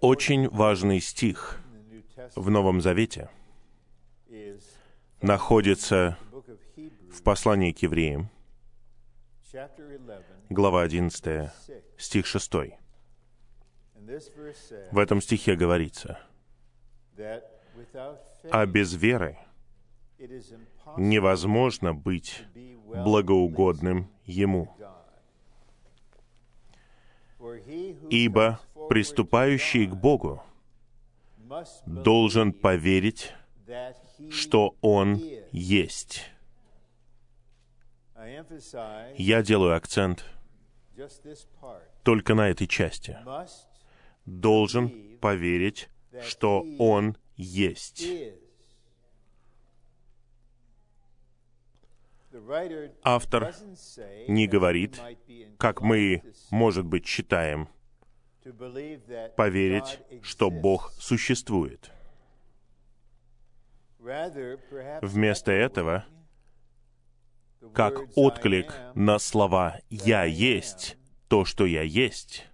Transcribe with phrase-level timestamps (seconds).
[0.00, 1.60] Очень важный стих
[2.34, 3.30] в Новом Завете
[5.22, 6.18] находится
[7.12, 8.28] в послании к евреям,
[10.48, 11.48] глава 11,
[11.96, 12.52] стих 6.
[14.90, 16.18] В этом стихе говорится,
[18.50, 19.38] а без веры
[20.96, 22.42] невозможно быть
[22.84, 24.76] благоугодным Ему.
[28.10, 28.60] Ибо
[28.90, 30.42] приступающий к Богу
[31.86, 33.32] должен поверить,
[34.30, 35.22] что Он
[35.52, 36.28] есть.
[39.16, 40.24] Я делаю акцент
[42.02, 43.16] только на этой части.
[44.26, 45.88] Должен поверить,
[46.22, 48.08] что Он есть.
[53.04, 53.54] Автор
[54.26, 55.00] не говорит,
[55.58, 57.68] как мы, может быть, считаем,
[59.36, 61.90] поверить, что Бог существует.
[65.02, 66.06] Вместо этого,
[67.74, 70.96] как отклик на слова «Я есть»,
[71.28, 72.46] то, что я есть,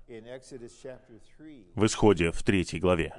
[1.75, 3.15] в исходе в третьей главе,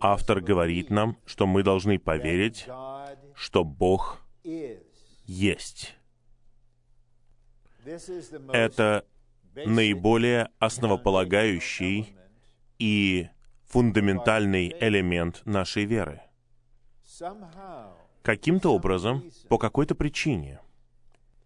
[0.00, 2.66] автор говорит нам, что мы должны поверить,
[3.34, 4.20] что Бог
[5.24, 5.96] есть.
[8.52, 9.04] Это
[9.54, 12.16] наиболее основополагающий
[12.78, 13.28] и
[13.66, 16.20] фундаментальный элемент нашей веры.
[18.22, 20.60] Каким-то образом, по какой-то причине,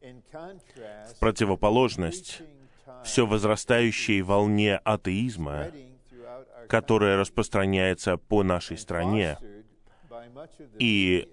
[0.01, 2.43] в противоположность
[3.05, 5.69] все возрастающей волне атеизма,
[6.69, 9.39] которая распространяется по нашей стране,
[10.79, 11.29] и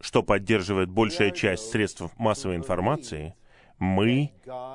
[0.00, 3.34] что поддерживает большая часть средств массовой информации,
[3.84, 4.32] мы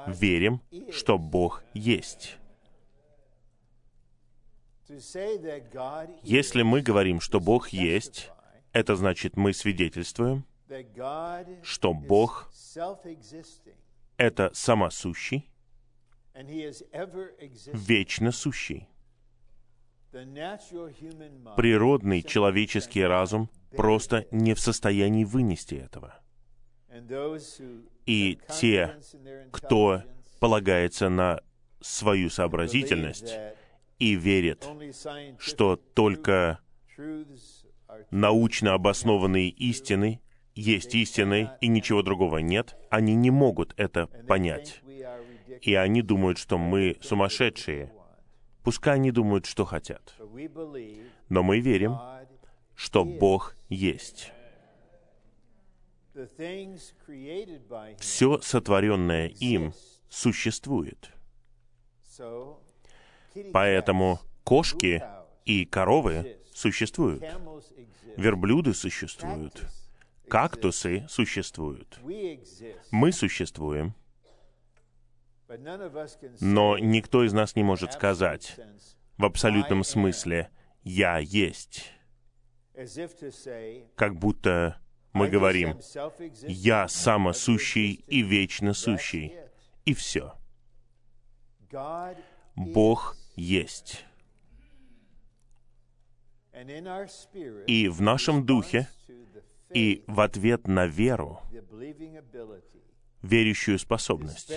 [0.08, 2.38] верим, что Бог есть.
[6.24, 8.32] Если мы говорим, что Бог есть,
[8.72, 10.46] это значит, мы свидетельствуем,
[11.64, 12.52] что Бог—
[14.18, 15.50] это самосущий,
[17.74, 18.88] вечно сущий.
[21.56, 26.20] Природный человеческий разум просто не в состоянии вынести этого.
[28.06, 28.96] И те,
[29.52, 30.04] кто
[30.40, 31.42] полагается на
[31.82, 33.38] свою сообразительность
[34.00, 34.68] и верит,
[35.38, 36.60] что только
[38.12, 40.22] научно обоснованные истины
[40.56, 44.82] есть истины и ничего другого нет, они не могут это понять.
[45.62, 47.92] И они думают, что мы сумасшедшие.
[48.64, 50.16] Пускай они думают, что хотят.
[51.30, 51.98] Но мы верим,
[52.76, 54.32] что Бог есть.
[58.00, 59.74] Все сотворенное им
[60.10, 61.12] существует.
[63.54, 65.04] Поэтому кошки
[65.46, 67.24] и коровы существуют.
[68.18, 69.66] Верблюды существуют.
[70.28, 72.00] Кактусы существуют.
[72.92, 73.96] Мы существуем.
[76.40, 78.56] Но никто из нас не может сказать
[79.18, 80.50] в абсолютном смысле
[80.84, 81.92] «я есть»
[83.96, 84.78] как будто
[85.14, 85.80] мы говорим,
[86.48, 89.34] «Я самосущий и вечно сущий»,
[89.86, 90.34] и все.
[92.56, 94.06] Бог есть.
[97.68, 98.90] И в нашем духе,
[99.74, 101.42] и в ответ на веру,
[103.22, 104.52] верящую способность,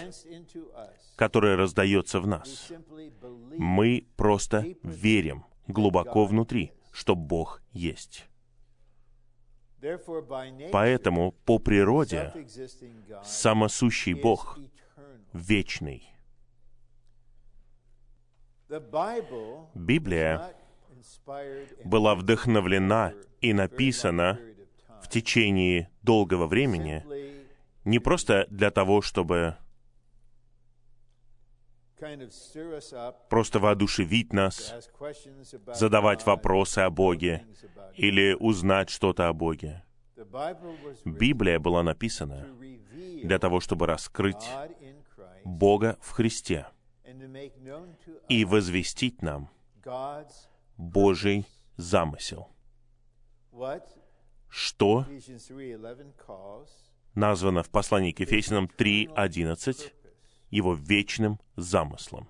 [1.17, 2.73] которая раздается в нас,
[3.57, 8.27] мы просто верим глубоко внутри, что Бог есть.
[10.71, 12.33] Поэтому по природе
[13.25, 14.59] самосущий Бог
[15.33, 16.09] вечный.
[19.75, 20.55] Библия
[21.85, 24.39] была вдохновлена и написана
[25.03, 27.05] в течение долгого времени
[27.85, 29.57] не просто для того, чтобы
[33.29, 34.75] просто воодушевить нас,
[35.75, 37.47] задавать вопросы о Боге
[37.95, 39.83] или узнать что-то о Боге.
[41.05, 42.47] Библия была написана
[43.23, 44.49] для того, чтобы раскрыть
[45.45, 46.67] Бога в Христе
[48.29, 49.51] и возвестить нам
[50.77, 52.49] Божий замысел.
[54.49, 55.07] Что
[57.15, 59.93] названо в послании к Ефесянам 3.11
[60.53, 62.29] его вечным замыслом.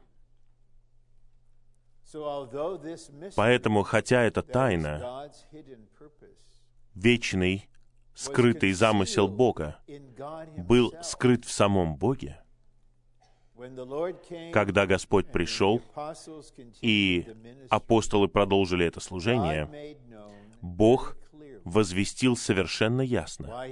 [3.37, 5.31] Поэтому, хотя это тайна,
[6.95, 7.69] вечный,
[8.15, 9.79] скрытый замысел Бога
[10.57, 12.39] был скрыт в самом Боге,
[14.53, 15.81] Когда Господь пришел,
[16.81, 17.27] и
[17.71, 19.99] апостолы продолжили это служение,
[20.61, 21.17] Бог
[21.65, 23.67] возвестил совершенно ясно,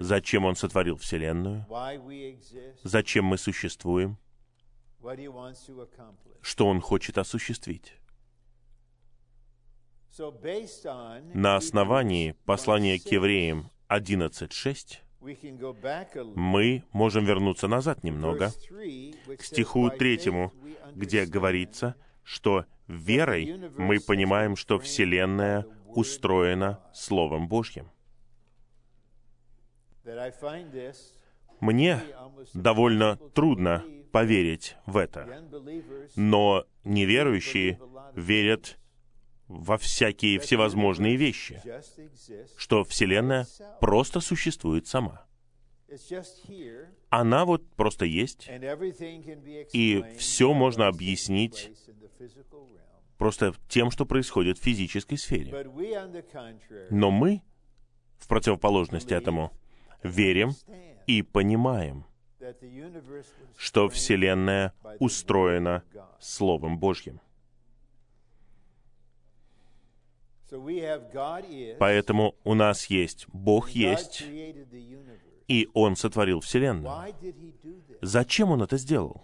[0.00, 1.66] зачем Он сотворил Вселенную,
[2.82, 4.18] зачем мы существуем,
[6.40, 7.94] что Он хочет осуществить.
[11.34, 14.98] На основании послания к евреям 11.6
[16.34, 18.52] мы можем вернуться назад немного.
[19.38, 20.52] К стиху третьему,
[20.94, 27.90] где говорится, что верой мы понимаем, что Вселенная устроена Словом Божьим.
[31.60, 32.00] Мне
[32.52, 35.42] довольно трудно поверить в это,
[36.14, 37.80] но неверующие
[38.14, 38.78] верят
[39.48, 41.62] во всякие всевозможные вещи,
[42.56, 43.46] что Вселенная
[43.80, 45.26] просто существует сама.
[47.10, 48.48] Она вот просто есть,
[49.72, 51.70] и все можно объяснить
[53.18, 55.52] просто тем, что происходит в физической сфере.
[56.90, 57.42] Но мы,
[58.18, 59.52] в противоположность этому,
[60.02, 60.52] верим
[61.06, 62.04] и понимаем,
[63.56, 65.82] что Вселенная устроена
[66.20, 67.20] Словом Божьим.
[71.78, 74.22] Поэтому у нас есть Бог есть,
[75.48, 77.14] и Он сотворил Вселенную.
[78.02, 79.22] Зачем Он это сделал?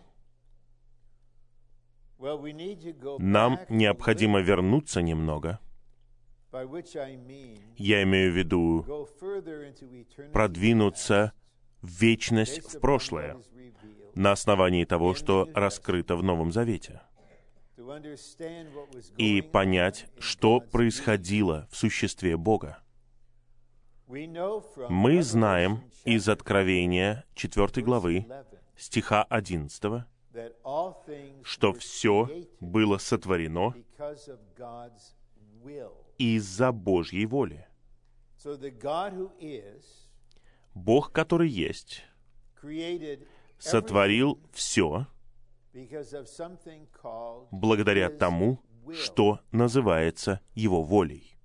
[3.19, 5.59] Нам необходимо вернуться немного.
[7.77, 8.85] Я имею в виду
[10.33, 11.33] продвинуться
[11.81, 13.37] в вечность в прошлое
[14.15, 17.01] на основании того, что раскрыто в Новом Завете.
[19.17, 22.79] и понять, что происходило в существе Бога.
[24.09, 28.27] Мы знаем из Откровения 4 главы,
[28.77, 30.05] стиха 11,
[31.43, 33.75] что все было сотворено
[36.19, 37.67] из-за Божьей воли.
[40.75, 42.05] Бог, который есть,
[43.59, 45.07] сотворил все
[47.51, 48.61] благодаря тому,
[48.93, 51.37] что называется Его волей.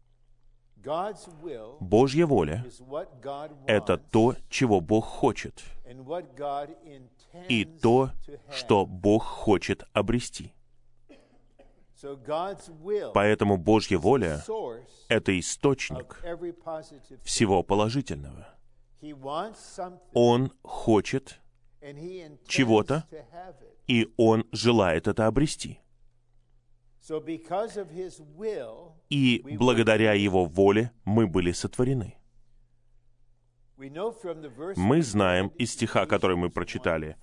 [1.79, 2.65] Божья воля—
[3.67, 5.63] это то, чего Бог хочет,
[7.49, 8.11] и то,
[8.51, 10.53] что Бог хочет обрести.
[13.13, 14.43] Поэтому Божья воля—
[15.09, 16.21] это источник
[17.23, 18.47] всего положительного.
[20.13, 21.39] Он хочет
[22.47, 23.07] чего-то,
[23.87, 25.79] и Он желает это обрести.
[29.09, 32.17] И благодаря Его воле мы были сотворены.
[33.77, 37.17] Мы знаем из стиха, который мы прочитали,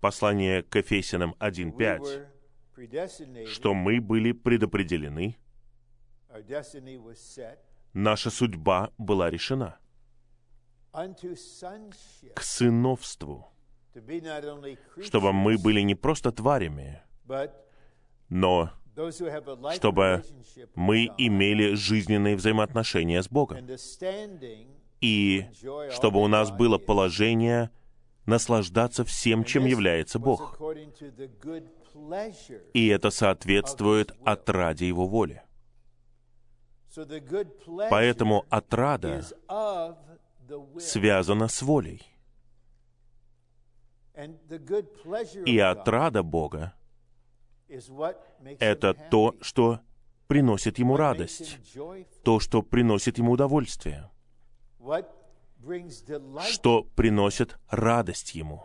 [0.00, 5.36] послание к Ефесянам 1.5, что мы были предопределены,
[7.92, 9.78] наша судьба была решена
[12.34, 13.52] к сыновству,
[15.00, 17.02] чтобы мы были не просто тварями,
[18.28, 18.72] но
[19.74, 20.22] чтобы
[20.74, 23.64] мы имели жизненные взаимоотношения с Богом,
[25.00, 25.46] и
[25.90, 27.70] чтобы у нас было положение
[28.26, 30.60] наслаждаться всем, чем является Бог.
[32.74, 35.42] И это соответствует отраде Его воли.
[37.90, 39.24] Поэтому отрада
[40.78, 42.02] связана с волей.
[45.46, 46.74] И отрада Бога—
[48.58, 49.80] это то, что
[50.26, 51.58] приносит Ему радость,
[52.24, 54.10] то, что приносит Ему удовольствие,
[56.46, 58.64] что приносит радость Ему.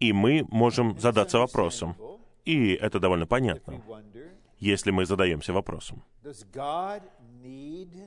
[0.00, 1.96] И мы можем задаться вопросом,
[2.44, 3.82] и это довольно понятно,
[4.58, 6.04] если мы задаемся вопросом.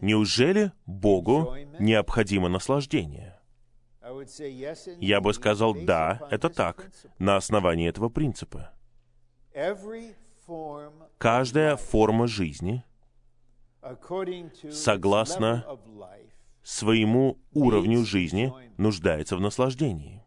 [0.02, 3.40] Неужели Богу необходимо наслаждение?
[5.00, 8.72] Я бы сказал, да, это так, на основании этого принципа.
[11.18, 12.84] Каждая форма жизни,
[14.72, 15.66] согласно
[16.64, 20.24] своему уровню жизни, нуждается в наслаждении.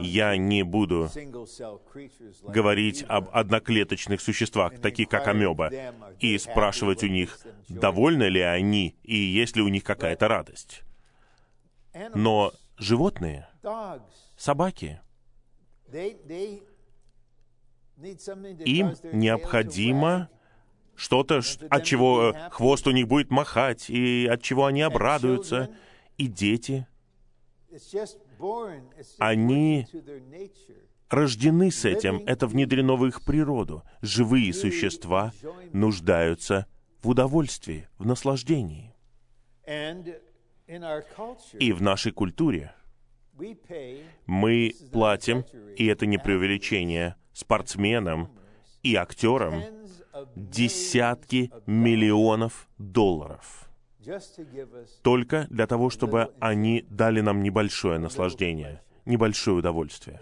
[0.00, 1.08] Я не буду
[2.42, 5.70] говорить об одноклеточных существах, таких как амеба,
[6.20, 7.38] и спрашивать у них,
[7.70, 10.82] довольны ли они и есть ли у них какая-то радость.
[12.14, 13.48] Но животные,
[14.36, 15.00] собаки,
[18.66, 20.28] им необходимо
[20.96, 25.70] что-то, от чего хвост у них будет махать, и от чего они обрадуются.
[26.18, 26.86] И дети,
[29.18, 29.86] Они
[31.08, 33.82] рождены с этим, это внедрено в их природу.
[34.02, 35.32] Живые существа
[35.72, 36.66] нуждаются
[37.02, 38.94] в удовольствии, в наслаждении.
[41.58, 42.74] И в нашей культуре
[44.26, 45.44] мы платим,
[45.76, 48.30] и это не преувеличение, спортсменам
[48.82, 49.62] и актерам
[50.36, 53.68] десятки миллионов долларов
[55.02, 60.20] только для того, чтобы они дали нам небольшое наслаждение, небольшое удовольствие.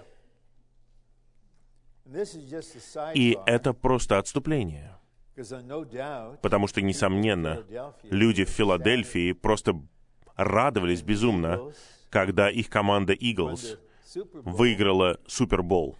[3.15, 4.97] И это просто отступление.
[6.43, 7.65] Потому что, несомненно,
[8.11, 9.81] люди в Филадельфии просто
[10.37, 11.73] радовались безумно,
[12.11, 13.79] когда их команда Eagles
[14.33, 15.97] выиграла Супербол.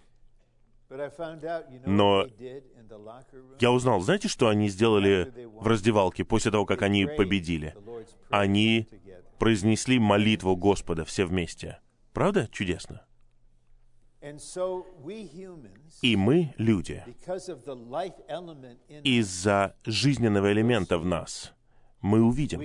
[1.85, 2.27] Но
[3.59, 7.75] я узнал, знаете, что они сделали в раздевалке после того, как они победили?
[8.29, 8.87] Они
[9.39, 11.79] произнесли молитву Господа все вместе.
[12.13, 13.05] Правда чудесно?
[16.01, 17.03] И мы, люди,
[19.03, 21.53] из-за жизненного элемента в нас,
[22.01, 22.59] мы увидим,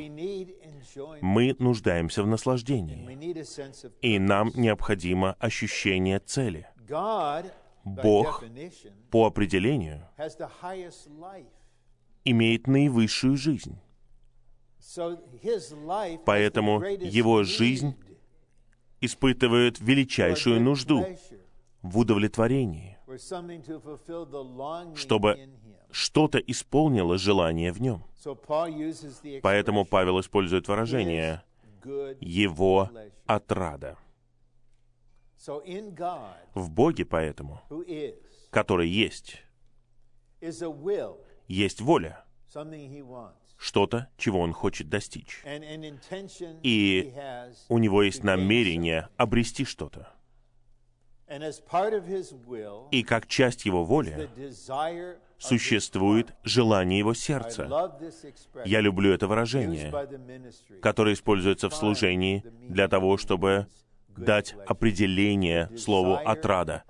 [1.23, 3.09] мы нуждаемся в наслаждении,
[4.03, 6.69] и нам необходимо ощущение цели.
[7.87, 8.43] Бог
[9.13, 10.09] по определению
[12.25, 13.79] имеет наивысшую жизнь.
[16.25, 17.95] Поэтому его жизнь
[19.01, 21.07] испытывает величайшую нужду
[21.83, 22.99] в удовлетворении,
[24.97, 25.49] чтобы
[25.93, 28.03] что-то исполнило желание в нем.
[29.43, 31.45] Поэтому Павел использует выражение
[32.21, 32.91] «его
[33.27, 33.97] отрада».
[36.55, 37.61] В Боге поэтому,
[38.51, 39.43] который есть,
[41.49, 42.25] есть воля,
[43.59, 45.43] что-то, чего он хочет достичь.
[46.63, 47.15] И
[47.69, 50.13] у него есть намерение обрести что-то.
[52.91, 54.29] И как часть его воли
[55.39, 57.99] существует желание его сердца.
[58.65, 59.93] Я люблю это выражение,
[60.81, 63.67] которое используется в служении для того, чтобы
[64.17, 66.85] дать определение слову «отрада»,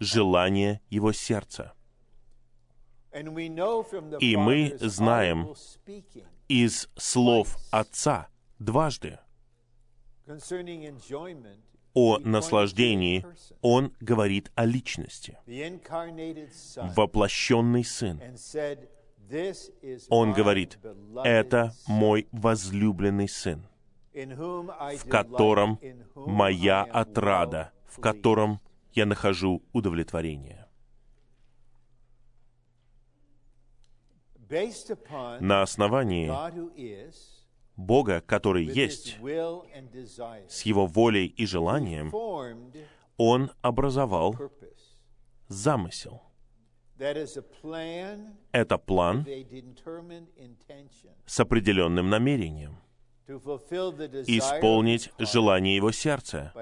[0.00, 1.72] желание его сердца.
[4.20, 5.54] И мы знаем
[6.48, 8.28] из слов Отца
[8.58, 9.18] дважды
[11.94, 13.24] о наслаждении,
[13.60, 15.38] Он говорит о личности.
[16.96, 18.20] Воплощенный Сын.
[20.08, 20.78] Он говорит,
[21.22, 23.64] это мой возлюбленный Сын
[24.14, 25.78] в котором
[26.14, 28.60] моя отрада, в котором
[28.92, 30.68] я нахожу удовлетворение.
[35.40, 36.30] На основании
[37.76, 39.18] Бога, который есть,
[40.48, 42.12] с Его волей и желанием,
[43.16, 44.36] Он образовал
[45.48, 46.22] замысел.
[48.52, 49.26] Это план
[51.26, 52.78] с определенным намерением
[53.26, 56.52] исполнить желание его сердца,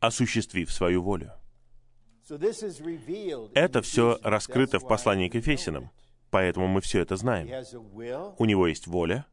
[0.00, 1.32] осуществив свою волю.
[3.54, 5.90] Это все раскрыто в послании к Ефесиным,
[6.30, 7.48] поэтому мы все это знаем.
[8.38, 9.26] У него есть воля,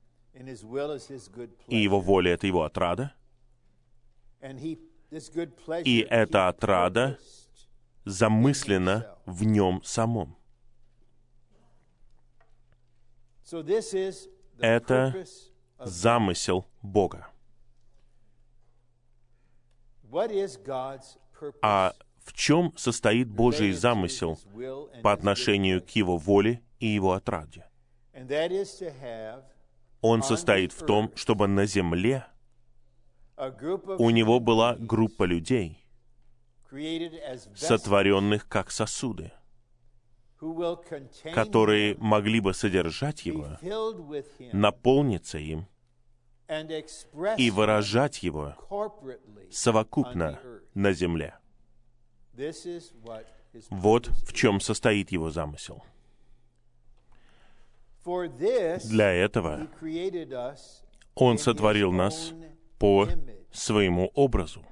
[1.68, 3.14] и его воля— это его отрада,
[5.84, 7.20] и эта отрада
[8.06, 10.38] замыслена в нем самом.
[14.60, 15.26] Это
[15.80, 17.28] замысел Бога.
[21.62, 21.94] А
[22.24, 24.40] в чем состоит Божий замысел
[25.04, 27.66] по отношению к Его воле и Его отраде?
[30.02, 32.26] Он состоит в том, чтобы на земле
[33.38, 35.86] у него была группа людей,
[37.56, 39.32] сотворенных как сосуды,
[41.34, 43.58] которые могли бы содержать его,
[44.52, 45.68] наполниться им
[47.38, 48.56] и выражать его
[49.52, 50.40] совокупно
[50.74, 51.36] на земле.
[53.70, 55.84] Вот в чем состоит его замысел.
[58.04, 59.68] Для этого
[61.16, 62.34] Он сотворил нас
[62.78, 63.08] по
[63.52, 64.64] своему образу.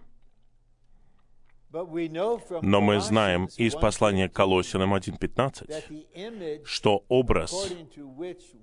[1.74, 7.74] Но мы знаем из послания к Колосинам 1.15, что образ,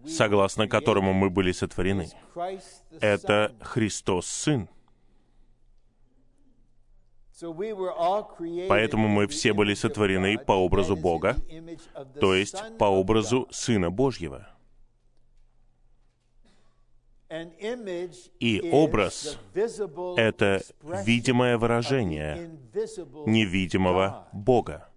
[0.06, 2.08] согласно которому мы были сотворены,
[3.00, 4.68] это Христос Сын.
[8.68, 11.36] Поэтому мы все были сотворены по образу Бога,
[12.20, 14.46] то есть по образу Сына Божьего.
[18.40, 19.38] И образ—
[20.16, 22.58] это видимое выражение
[23.26, 24.88] невидимого Бога.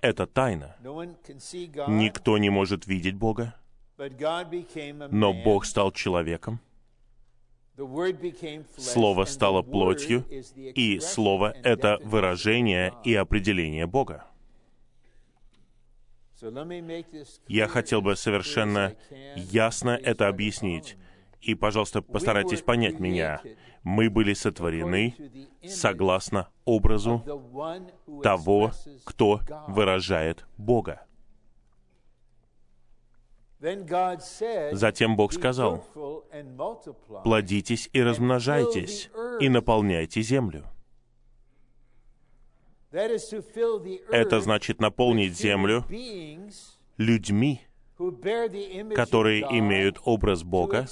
[0.00, 0.76] Это тайна.
[1.86, 3.54] Никто не может видеть Бога,
[5.10, 6.60] но Бог стал человеком.
[8.76, 10.24] Слово стало плотью,
[10.74, 14.26] и Слово— это выражение и определение Бога.
[17.48, 18.94] Я хотел бы совершенно
[19.36, 20.96] ясно это объяснить.
[21.40, 23.40] И, пожалуйста, постарайтесь понять меня.
[23.82, 25.16] Мы были сотворены
[25.66, 27.22] согласно образу
[28.22, 28.72] того,
[29.04, 31.04] кто выражает Бога.
[34.72, 35.84] Затем Бог сказал,
[37.22, 40.66] «Плодитесь и размножайтесь, и наполняйте землю».
[42.92, 45.84] Это значит наполнить землю
[46.98, 47.60] людьми,
[48.94, 50.86] которые имеют образ Бога,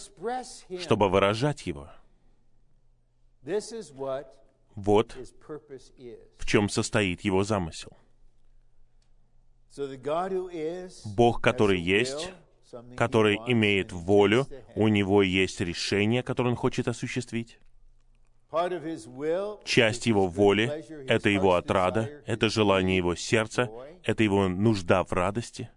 [0.79, 1.91] чтобы выражать Его.
[4.75, 5.17] Вот
[6.39, 7.93] в чем состоит Его замысел.
[11.05, 12.33] Бог, который есть,
[12.97, 17.59] который имеет волю, у Него есть решение, которое Он хочет осуществить.
[19.65, 23.71] Часть его воли— это его отрада, это желание его сердца,
[24.03, 25.71] это его нужда в радости.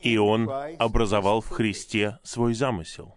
[0.00, 3.14] И он образовал в Христе свой замысел,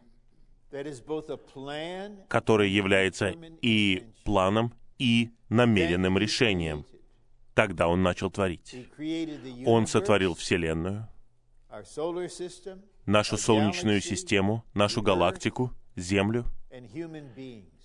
[2.28, 6.86] который является и планом, и намеренным решением.
[7.54, 8.76] Тогда он начал творить.
[9.66, 11.08] Он сотворил Вселенную,
[13.06, 16.46] нашу Солнечную систему, нашу галактику, Землю—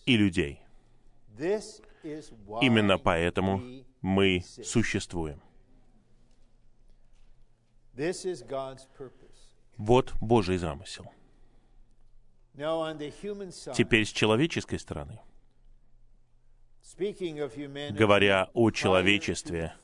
[0.06, 0.60] и людей.
[2.60, 3.62] Именно поэтому
[4.00, 5.40] мы существуем.
[9.76, 11.10] Вот Божий замысел.
[13.74, 15.20] Теперь с человеческой стороны,
[17.90, 19.74] говоря о человечестве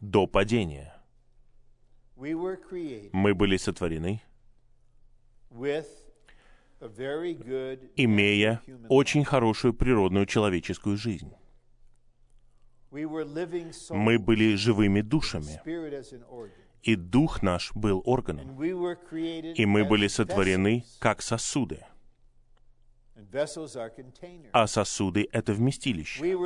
[0.00, 0.94] до падения,
[2.16, 4.22] мы были сотворены
[7.96, 11.32] имея очень хорошую природную человеческую жизнь.
[12.90, 15.60] Мы были живыми душами,
[16.82, 21.86] и дух наш был органом, и мы были сотворены как сосуды,
[24.52, 26.36] а сосуды— это вместилище.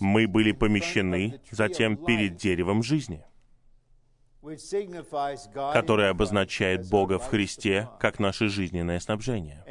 [0.00, 3.24] Мы были помещены затем перед деревом жизни—
[5.72, 9.64] который обозначает Бога в Христе как наше жизненное снабжение.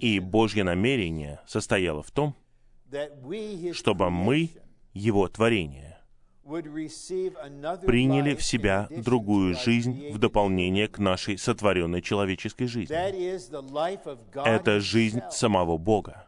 [0.00, 2.34] И Божье намерение состояло в том,
[3.72, 4.50] чтобы мы,
[4.92, 5.98] Его творение,
[6.44, 12.96] приняли в себя другую жизнь в дополнение к нашей сотворенной человеческой жизни.
[14.44, 16.26] Это жизнь самого Бога.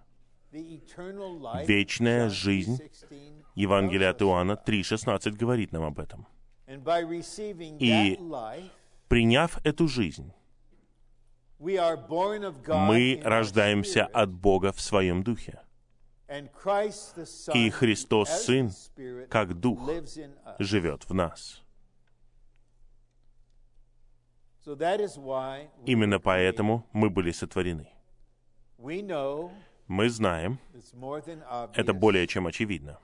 [1.66, 2.78] Вечная жизнь.
[3.56, 6.26] Евангелие от Иоанна 3.16 говорит нам об этом.
[6.66, 8.18] И
[9.08, 10.32] приняв эту жизнь,
[11.58, 15.60] мы рождаемся от Бога в своем духе.
[17.54, 18.70] И Христос Сын,
[19.28, 19.90] как Дух,
[20.58, 21.62] живет в нас.
[25.84, 27.88] Именно поэтому мы были сотворены.
[29.86, 30.58] Мы знаем,
[31.74, 32.98] это более чем очевидно.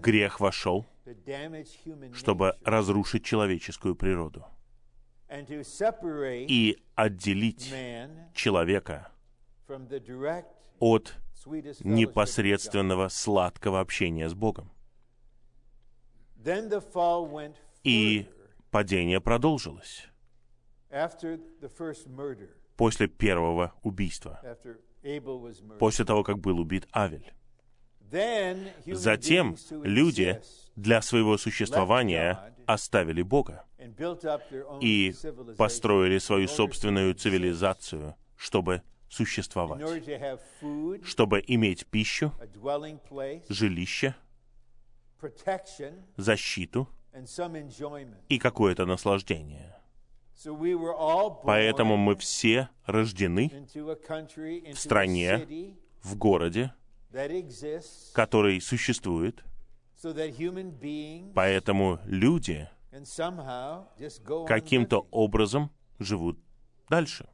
[0.00, 0.86] Грех вошел,
[2.12, 4.44] чтобы разрушить человеческую природу
[6.48, 7.72] и отделить
[8.34, 9.12] человека
[10.78, 11.14] от
[11.80, 14.70] непосредственного сладкого общения с Богом.
[17.82, 18.28] И
[18.70, 20.08] падение продолжилось
[22.76, 24.40] после первого убийства,
[25.78, 27.32] после того, как был убит Авель.
[28.86, 30.40] Затем люди
[30.76, 33.64] для своего существования оставили Бога
[34.80, 35.14] и
[35.56, 39.82] построили свою собственную цивилизацию, чтобы существовать,
[41.04, 42.32] чтобы иметь пищу,
[43.48, 44.14] жилище,
[46.16, 46.88] защиту
[48.28, 49.76] и какое-то наслаждение.
[51.44, 56.72] Поэтому мы все рождены в стране, в городе,
[58.12, 59.44] который существует.
[61.34, 62.68] Поэтому люди
[64.46, 66.38] каким-то образом живут
[66.88, 67.28] дальше.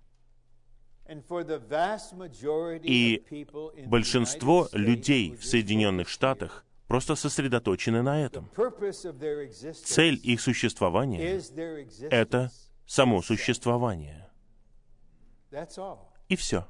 [2.85, 3.47] И
[3.87, 8.49] большинство людей в Соединенных Штатах просто сосредоточены на этом.
[9.85, 11.41] Цель их существования
[12.11, 12.51] это
[12.87, 14.31] само существование.
[16.29, 16.67] И все.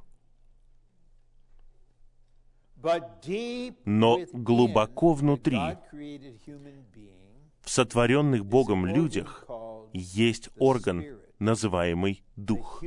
[3.85, 5.59] Но глубоко внутри,
[7.61, 9.47] в сотворенных Богом людях,
[9.93, 11.05] есть орган,
[11.39, 12.83] называемый дух,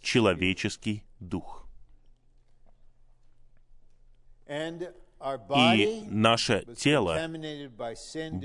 [0.00, 1.66] человеческий дух.
[4.48, 7.18] И наше тело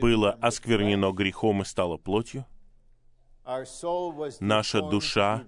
[0.01, 2.45] было осквернено грехом и стало плотью,
[4.39, 5.43] наша душа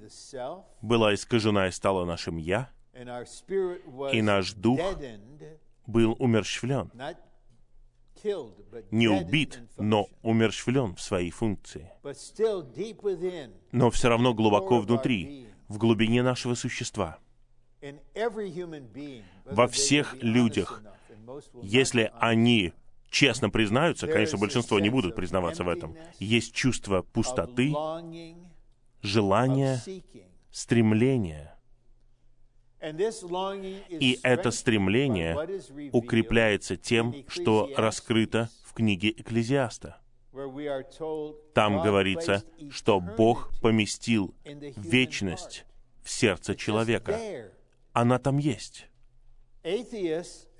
[0.81, 4.79] была искажена и стала нашим «я», и наш дух
[5.85, 6.91] был умерщвлен,
[8.91, 11.91] не убит, но умерщвлен в своей функции.
[13.71, 17.19] Но все равно глубоко внутри, в глубине нашего существа,
[19.45, 20.81] Во всех людях,
[21.61, 22.73] если они
[23.09, 28.45] честно признаются, конечно, большинство не будут признаваться в этом, есть чувство пустоты, longing,
[31.31, 31.54] of
[33.89, 35.35] И это стремление
[35.91, 39.97] укрепляется тем, что раскрыто в книге Экклезиаста.
[41.53, 45.65] Там говорится, что Бог поместил вечность
[46.03, 47.19] в сердце человека.
[47.93, 48.87] Она там есть.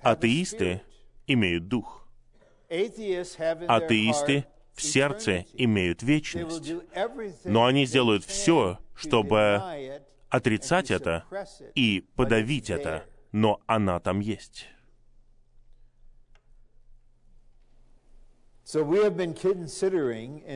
[0.00, 0.82] Атеисты
[1.26, 2.08] имеют дух.
[2.68, 6.72] Атеисты в сердце имеют вечность.
[7.44, 11.24] Но они сделают все, чтобы отрицать это
[11.74, 14.68] и подавить это, но она там есть.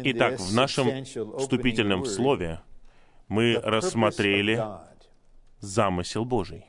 [0.03, 2.61] Итак, в нашем вступительном слове
[3.29, 4.61] мы рассмотрели
[5.61, 6.67] замысел Божий.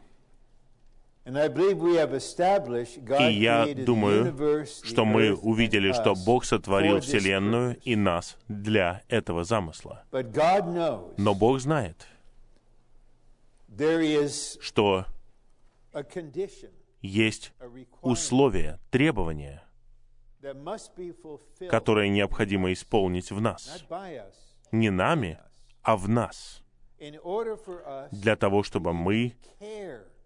[1.25, 10.03] И я думаю, что мы увидели, что Бог сотворил Вселенную и нас для этого замысла.
[10.11, 12.07] Но Бог знает,
[14.59, 15.05] что
[17.01, 17.53] есть
[18.01, 19.63] условия, требования,
[21.69, 23.83] которые необходимо исполнить в нас.
[24.71, 25.39] Не нами,
[25.83, 26.63] а в нас.
[28.11, 29.35] Для того, чтобы мы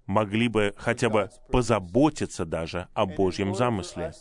[0.05, 4.13] могли бы хотя бы позаботиться даже о Божьем замысле,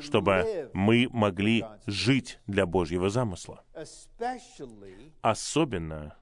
[0.00, 3.64] чтобы мы могли жить для Божьего замысла.
[5.22, 6.17] Особенно,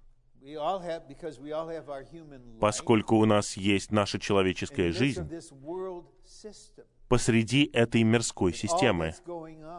[2.60, 5.28] поскольку у нас есть наша человеческая жизнь
[7.08, 9.14] посреди этой мирской системы,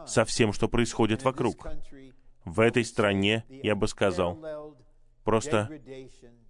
[0.06, 1.66] со всем, что происходит вокруг.
[2.44, 4.74] В этой стране, я бы сказал,
[5.24, 5.70] просто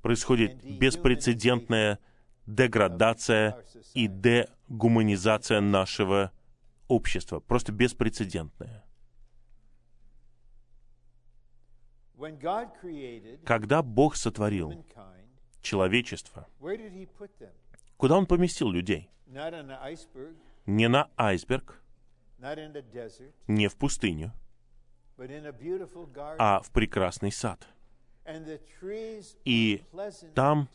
[0.03, 1.99] происходит беспрецедентная
[2.47, 3.63] деградация
[3.95, 6.33] и дегуманизация нашего
[6.87, 7.41] общества.
[7.41, 8.85] Просто беспрецедентная.
[13.45, 14.85] Когда Бог сотворил
[15.61, 16.47] человечество,
[17.97, 19.11] куда Он поместил людей?
[20.67, 21.83] Не на айсберг,
[23.47, 24.33] не в пустыню,
[26.39, 27.67] а в прекрасный сад.
[29.45, 29.83] И
[30.35, 30.69] там.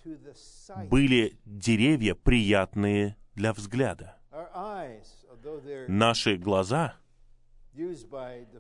[0.90, 4.18] Были деревья приятные для взгляда.
[5.88, 6.96] Наши глаза,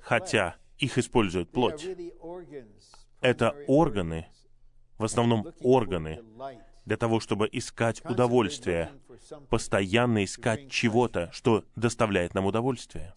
[0.01, 1.87] хотя их используют плоть,
[3.21, 4.27] это органы,
[4.97, 6.21] в основном органы,
[6.85, 8.91] для того, чтобы искать удовольствие,
[9.49, 13.13] постоянно искать чего-то, что доставляет нам удовольствие.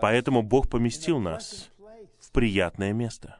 [0.00, 1.70] Поэтому Бог поместил нас
[2.18, 3.38] в приятное место.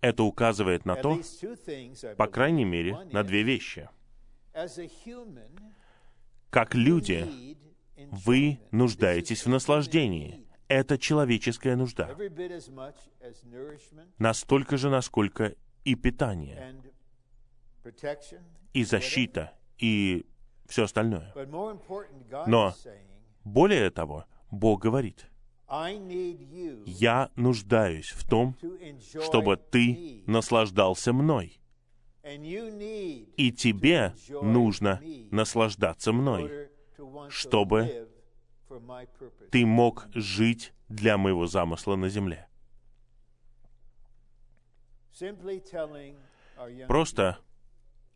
[0.00, 1.20] Это указывает на то,
[2.16, 3.88] по крайней мере, на две вещи.
[6.50, 7.56] Как люди,
[7.96, 10.46] вы нуждаетесь в наслаждении.
[10.68, 12.16] Это человеческая нужда.
[14.18, 16.82] Настолько же, насколько и питание,
[18.72, 20.24] и защита, и
[20.66, 21.34] все остальное.
[22.46, 22.74] Но
[23.44, 25.26] более того, Бог говорит,
[26.86, 28.56] «Я нуждаюсь в том,
[29.22, 31.58] чтобы ты наслаждался мной,
[32.24, 36.70] и тебе нужно наслаждаться мной.
[37.28, 38.08] Чтобы.
[39.50, 42.48] Ты мог жить для моего замысла на земле».
[46.88, 47.38] Просто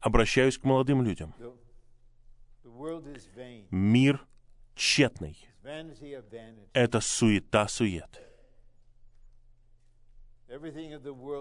[0.00, 1.34] обращаюсь к молодым людям.
[3.70, 4.26] Мир
[4.74, 5.36] тщетный.
[6.72, 8.22] Это суета-сует.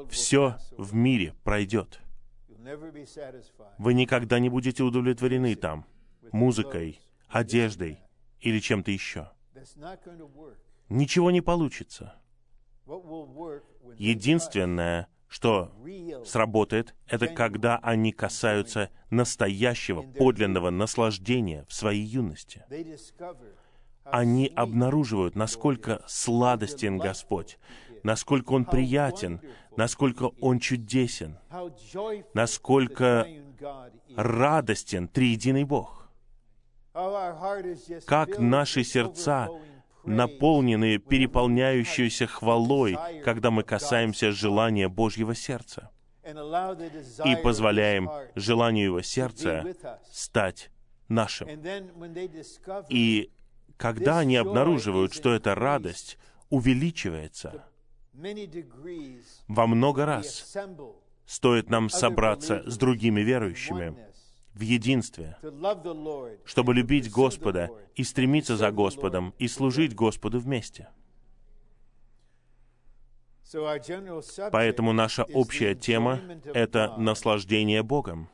[0.10, 1.99] Все в мире пройдет.
[3.77, 5.86] Вы никогда не будете удовлетворены там
[6.31, 6.99] музыкой,
[7.36, 8.00] одеждой
[8.39, 9.30] или чем-то еще.
[10.88, 12.15] Ничего не получится.
[13.98, 15.74] Единственное, что
[16.24, 22.63] сработает, это когда они касаются настоящего, подлинного наслаждения в своей юности.
[24.06, 27.58] Они обнаруживают, насколько сладостен Господь,
[28.04, 29.41] насколько Он приятен,
[29.76, 31.38] насколько Он чудесен,
[32.34, 33.28] насколько
[34.15, 36.05] радостен Триединый Бог,
[38.05, 39.49] как наши сердца
[40.05, 45.91] наполнены переполняющейся хвалой, когда мы касаемся желания Божьего сердца.
[47.25, 49.63] и позволяем желанию Его сердца
[50.12, 50.71] стать
[51.08, 51.47] нашим.
[52.89, 53.31] И
[53.77, 56.17] когда они обнаруживают, что эта радость
[56.49, 57.65] увеличивается
[59.47, 60.55] во много раз,
[61.25, 63.95] стоит нам собраться с другими верующими
[64.56, 65.38] в единстве,
[66.46, 70.88] чтобы любить Господа и стремиться за Господом и служить Господу вместе.
[74.52, 78.30] Поэтому наша общая тема это наслаждение Богом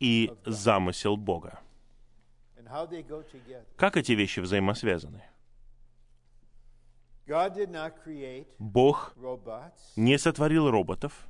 [0.00, 1.60] и замысел Бога.
[3.76, 5.22] Как эти вещи взаимосвязаны?
[8.58, 9.14] Бог
[9.96, 11.28] не сотворил роботов,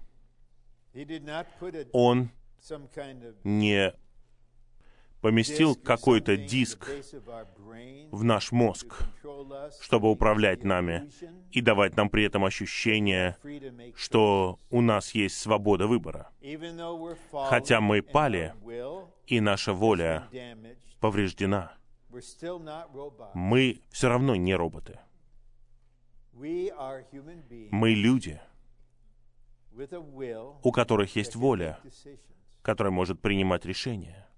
[1.92, 2.30] Он
[3.44, 3.94] не
[5.20, 6.88] поместил какой-то диск
[8.10, 9.02] в наш мозг,
[9.80, 11.10] чтобы управлять нами
[11.50, 13.36] и давать нам при этом ощущение,
[13.94, 16.30] что у нас есть свобода выбора.
[17.32, 18.54] Хотя мы пали,
[19.26, 20.28] и наша воля
[21.00, 21.72] повреждена,
[23.34, 24.98] мы все равно не роботы.
[26.32, 28.40] Мы люди,
[30.62, 31.78] у которых есть воля.
[32.68, 34.28] Которая может принимать решения.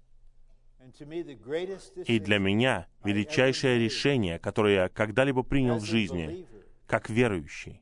[2.05, 6.47] И для меня величайшее решение, которое я когда-либо принял в жизни,
[6.87, 7.81] как верующий,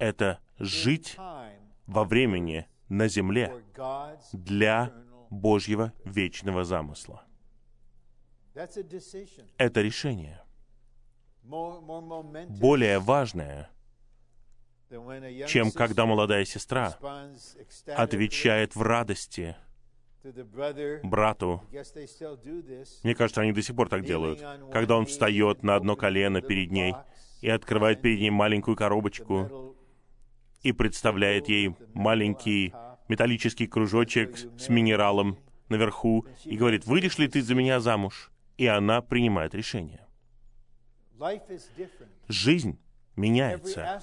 [0.00, 1.16] это жить
[1.86, 3.62] во времени на земле
[4.32, 4.92] для.
[5.30, 7.24] Божьего вечного замысла.
[9.58, 10.42] Это решение
[12.48, 13.70] более важное,
[15.46, 16.96] чем когда молодая сестра
[17.86, 19.56] отвечает в радости
[21.02, 21.62] брату.
[23.02, 24.42] Мне кажется, они до сих пор так делают.
[24.72, 26.94] Когда он встает на одно колено перед ней
[27.40, 29.76] и открывает перед ней маленькую коробочку
[30.62, 32.74] и представляет ей маленький
[33.08, 39.00] металлический кружочек с минералом наверху и говорит, «Выйдешь ли ты за меня замуж?» И она
[39.00, 40.06] принимает решение.
[42.28, 42.78] Жизнь
[43.16, 44.00] меняется.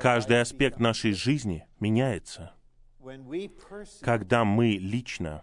[0.00, 2.52] Каждый аспект нашей жизни меняется.
[4.00, 5.42] Когда мы лично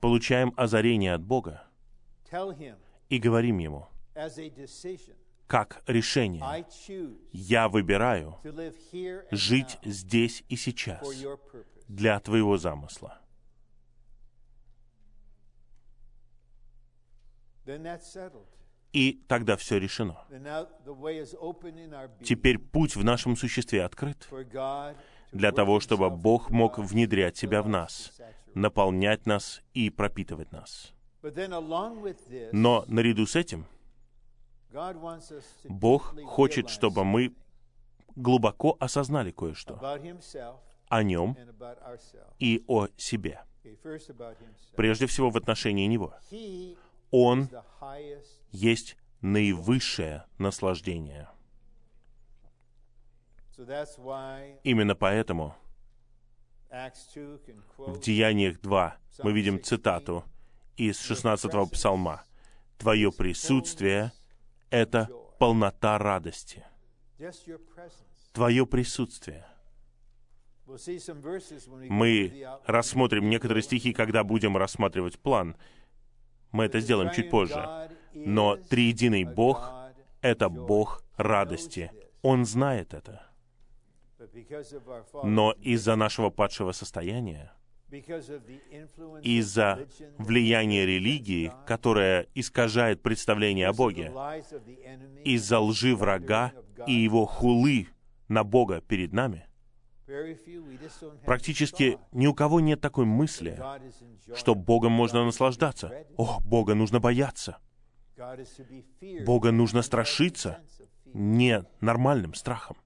[0.00, 1.62] получаем озарение от Бога
[3.08, 3.88] и говорим Ему,
[5.46, 6.66] как решение,
[7.30, 8.38] «Я выбираю
[9.30, 11.06] жить здесь и сейчас
[11.88, 13.18] для Твоего замысла».
[17.64, 18.48] Then that's settled.
[18.92, 20.18] И тогда все решено.
[22.22, 24.28] Теперь путь в нашем существе открыт
[25.32, 28.20] для того, чтобы Бог мог внедрять себя в нас,
[28.54, 30.92] наполнять нас и пропитывать нас.
[32.52, 33.66] Но наряду с этим
[35.64, 37.34] Бог хочет, чтобы мы
[38.16, 39.78] глубоко осознали кое-что
[40.88, 41.36] о Нем
[42.38, 43.40] и о себе.
[44.76, 46.14] Прежде всего в отношении Него.
[47.12, 47.48] Он
[48.50, 51.28] есть наивысшее наслаждение.
[54.64, 55.54] Именно поэтому
[56.70, 60.24] Acts 2 can в Деяниях 2 мы видим цитату
[60.76, 62.24] из 16-го псалма.
[62.78, 64.10] «Твое присутствие—
[64.70, 66.64] это полнота радости».
[68.32, 69.46] Твое присутствие.
[71.90, 75.56] Мы рассмотрим некоторые стихи, когда будем рассматривать план.
[76.52, 77.90] Мы это сделаем чуть позже.
[78.14, 79.72] Но триединый Бог—
[80.20, 81.90] это Бог радости.
[82.20, 83.26] Он знает это.
[85.24, 87.52] Но из-за нашего падшего состояния,
[87.90, 89.86] из-за
[90.18, 94.12] влияния религии, которая искажает представление о Боге,
[95.24, 96.52] из-за лжи врага
[96.86, 97.88] и его хулы
[98.28, 99.46] на Бога перед нами,
[101.24, 103.60] практически ни у кого нет такой мысли,
[104.34, 105.92] что Богом можно наслаждаться.
[106.16, 107.58] О, Бога нужно бояться.
[109.24, 110.60] Бога нужно страшиться
[111.06, 112.76] не нормальным страхом.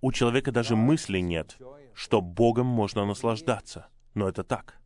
[0.00, 1.58] У человека даже мысли нет,
[1.94, 3.86] что Богом можно наслаждаться.
[4.14, 4.78] Но это так.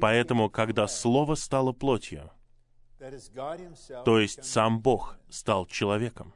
[0.00, 2.30] Поэтому, когда Слово стало плотью,
[4.04, 6.32] то есть сам Бог стал человеком,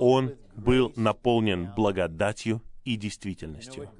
[0.00, 3.90] Он был наполнен благодатью и действительностью.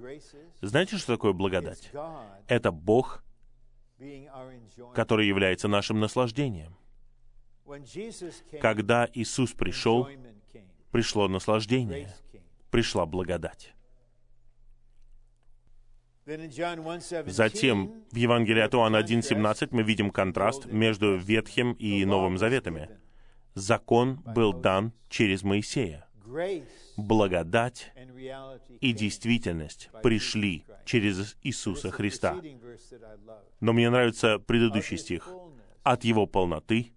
[0.61, 1.91] Знаете, что такое благодать?
[2.47, 3.25] Это Бог,
[4.95, 6.77] который является нашим наслаждением.
[8.61, 10.09] Когда Иисус пришел,
[10.91, 12.15] пришло наслаждение,
[12.71, 13.75] пришла благодать.
[16.27, 21.73] Then in John 1:17, Затем в Евангелии от Иоанна 1.17 мы видим контраст между Ветхим
[21.73, 22.98] и Новым Заветами.
[23.59, 26.07] Закон был дан через Моисея.
[26.97, 27.93] Благодать
[28.81, 32.41] и действительность пришли через Иисуса Христа.
[33.61, 35.29] Но мне нравится предыдущий стих.
[35.83, 36.93] От Его полноты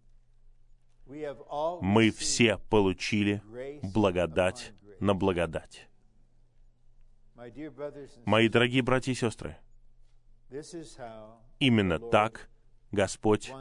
[1.82, 3.42] мы все получили
[3.82, 5.88] благодать на благодать.
[8.26, 9.58] Мои дорогие братья и сестры,
[11.60, 12.50] именно так
[12.92, 13.52] Господь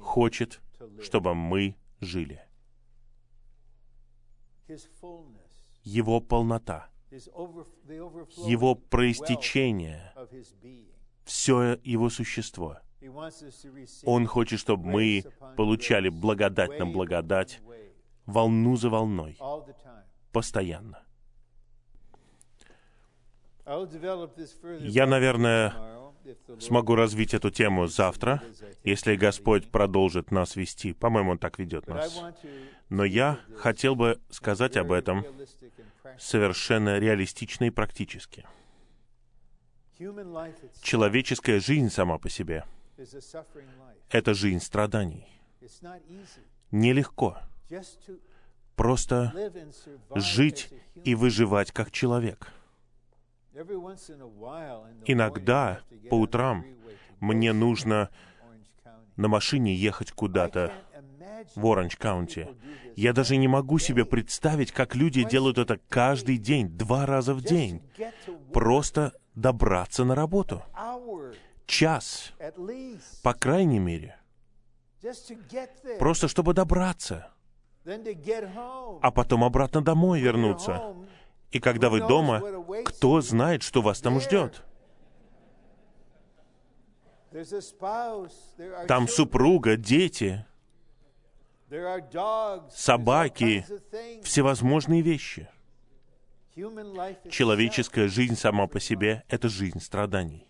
[0.00, 0.60] хочет,
[1.02, 2.42] чтобы мы жили.
[5.84, 10.12] Его полнота, Его проистечение,
[11.24, 12.78] все Его существо.
[14.04, 15.24] Он хочет, чтобы мы
[15.56, 17.60] получали благодать на благодать,
[18.26, 19.38] волну за волной,
[20.32, 21.02] постоянно.
[24.80, 25.97] Я, наверное,
[26.60, 28.42] смогу развить эту тему завтра,
[28.84, 30.92] если Господь продолжит нас вести.
[30.92, 32.20] По-моему, Он так ведет нас.
[32.88, 35.24] Но я хотел бы сказать об этом
[36.18, 38.46] совершенно реалистично и практически.
[40.82, 42.64] Человеческая жизнь сама по себе
[44.10, 45.26] это жизнь страданий.
[46.70, 47.38] Нелегко
[48.76, 49.32] просто
[50.14, 50.70] жить
[51.04, 52.52] и выживать как человек.
[55.06, 56.64] Иногда по утрам
[57.20, 58.10] мне нужно
[59.16, 60.72] на машине ехать куда-то
[61.54, 62.40] в Оранж how Каунти.
[62.40, 66.68] people do this Я даже не могу себе представить, как люди делают это каждый день,
[66.68, 67.82] два раза в день.
[68.52, 70.62] Просто добраться на работу.
[71.66, 72.32] Час,
[73.22, 74.16] по крайней мере.
[75.98, 77.30] Просто чтобы добраться.
[79.02, 80.94] А потом обратно домой вернуться.
[81.50, 82.42] И когда вы дома,
[82.84, 84.62] кто знает, что вас там ждет?
[88.86, 90.46] Там супруга, дети,
[92.70, 93.66] собаки,
[94.22, 95.48] всевозможные вещи.
[97.30, 100.48] Человеческая жизнь сама по себе— это жизнь страданий.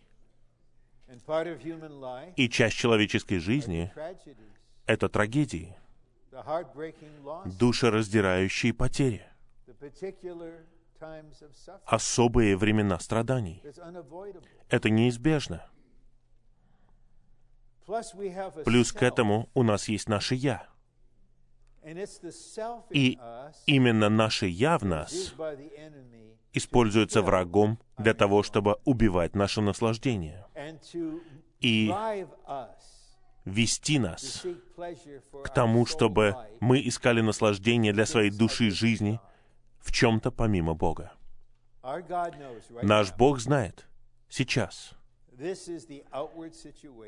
[2.36, 3.92] И часть человеческой жизни
[4.86, 5.76] это трагедии,
[7.44, 9.26] душераздирающие потери,
[11.84, 13.62] особые времена страданий.
[14.68, 15.64] Это неизбежно.
[18.64, 20.66] Плюс к этому у нас есть наше «я».
[22.90, 23.18] И
[23.66, 25.34] именно наше «я» в нас
[26.52, 30.46] используется врагом для того, чтобы убивать наше наслаждение
[31.60, 31.94] и
[33.44, 34.44] вести нас
[35.44, 39.20] к тому, чтобы мы искали наслаждение для своей души и жизни
[39.88, 41.12] в чем-то помимо Бога.
[42.82, 43.88] Наш Бог знает
[44.28, 44.92] сейчас.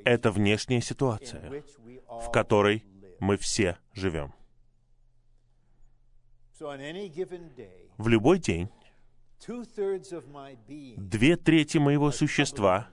[0.04, 1.62] Это внешняя ситуация,
[2.08, 2.82] в которой
[3.18, 4.32] мы все живем.
[7.98, 8.70] В любой день
[10.96, 12.88] две трети моего существа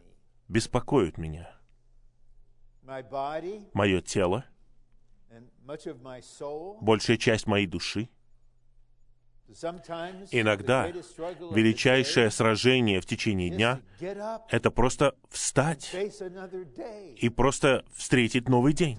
[0.50, 1.50] беспокоят меня.
[3.74, 4.46] Мое тело,
[6.82, 8.10] большая часть моей души,
[10.32, 13.82] Иногда величайшее сражение в течение дня
[14.50, 15.96] это просто встать
[17.16, 18.98] и просто встретить новый день.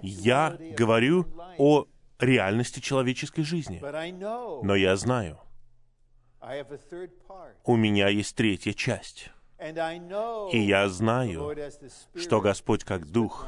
[0.00, 1.26] Я говорю
[1.58, 1.86] о
[2.20, 3.80] реальности человеческой жизни.
[4.64, 5.40] Но я знаю,
[7.64, 9.30] у меня есть третья часть.
[10.52, 11.56] И я знаю,
[12.16, 13.46] что Господь как Дух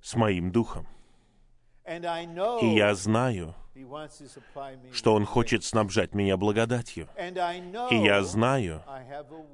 [0.00, 0.86] с моим Духом.
[1.84, 3.54] И я знаю,
[4.92, 7.08] Что Он хочет снабжать меня благодатью.
[7.90, 8.82] И я знаю,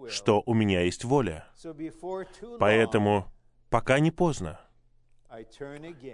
[0.08, 1.46] что у меня есть воля.
[2.58, 3.32] Поэтому,
[3.70, 4.60] пока не поздно,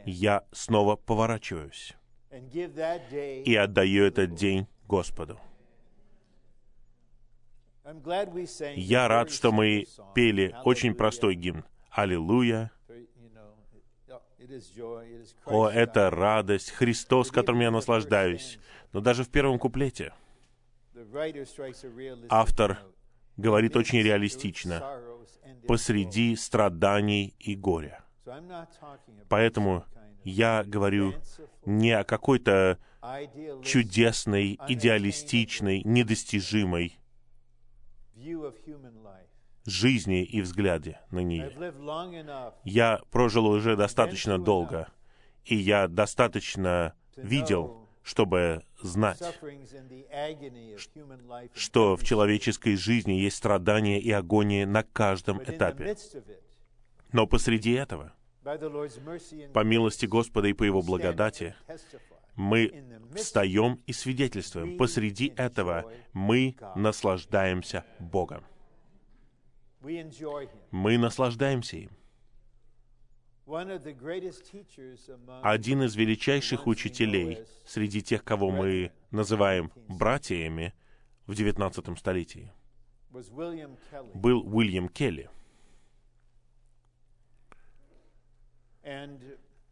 [0.05, 1.95] я снова поворачиваюсь
[2.31, 5.39] и отдаю этот день Господу.
[8.77, 11.65] Я рад, что мы пели очень простой гимн.
[11.91, 12.71] Аллилуйя.
[15.47, 18.59] О, это радость, Христос, которым я наслаждаюсь.
[18.93, 20.13] Но даже в первом куплете
[22.29, 22.79] автор
[23.37, 25.01] говорит очень реалистично,
[25.67, 28.05] посреди страданий и горя.
[29.29, 29.85] Поэтому
[30.25, 31.15] я говорю
[31.67, 32.79] не о какой-то
[33.63, 36.99] чудесной, идеалистичной, недостижимой
[39.65, 41.53] жизни и взгляде на нее.
[42.65, 44.89] Я прожил уже достаточно долго,
[45.45, 49.23] и я достаточно видел, чтобы знать,
[51.55, 55.97] что в человеческой жизни есть страдания и агония на каждом этапе.
[57.13, 58.13] Но посреди этого,
[59.55, 61.55] по милости Господа и по Его благодати,
[62.37, 62.85] мы
[63.15, 64.77] встаем и свидетельствуем.
[64.77, 68.45] Посреди этого мы наслаждаемся Богом.
[70.71, 71.91] Мы наслаждаемся им.
[75.43, 80.73] Один из величайших учителей среди тех, кого мы называем братьями
[81.27, 82.51] в XIX столетии,
[84.15, 85.29] был Уильям Келли.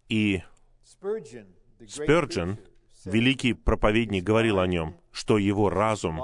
[0.09, 0.43] И
[1.85, 2.59] said,
[3.05, 6.21] великий проповедник, говорил о нем, что его разум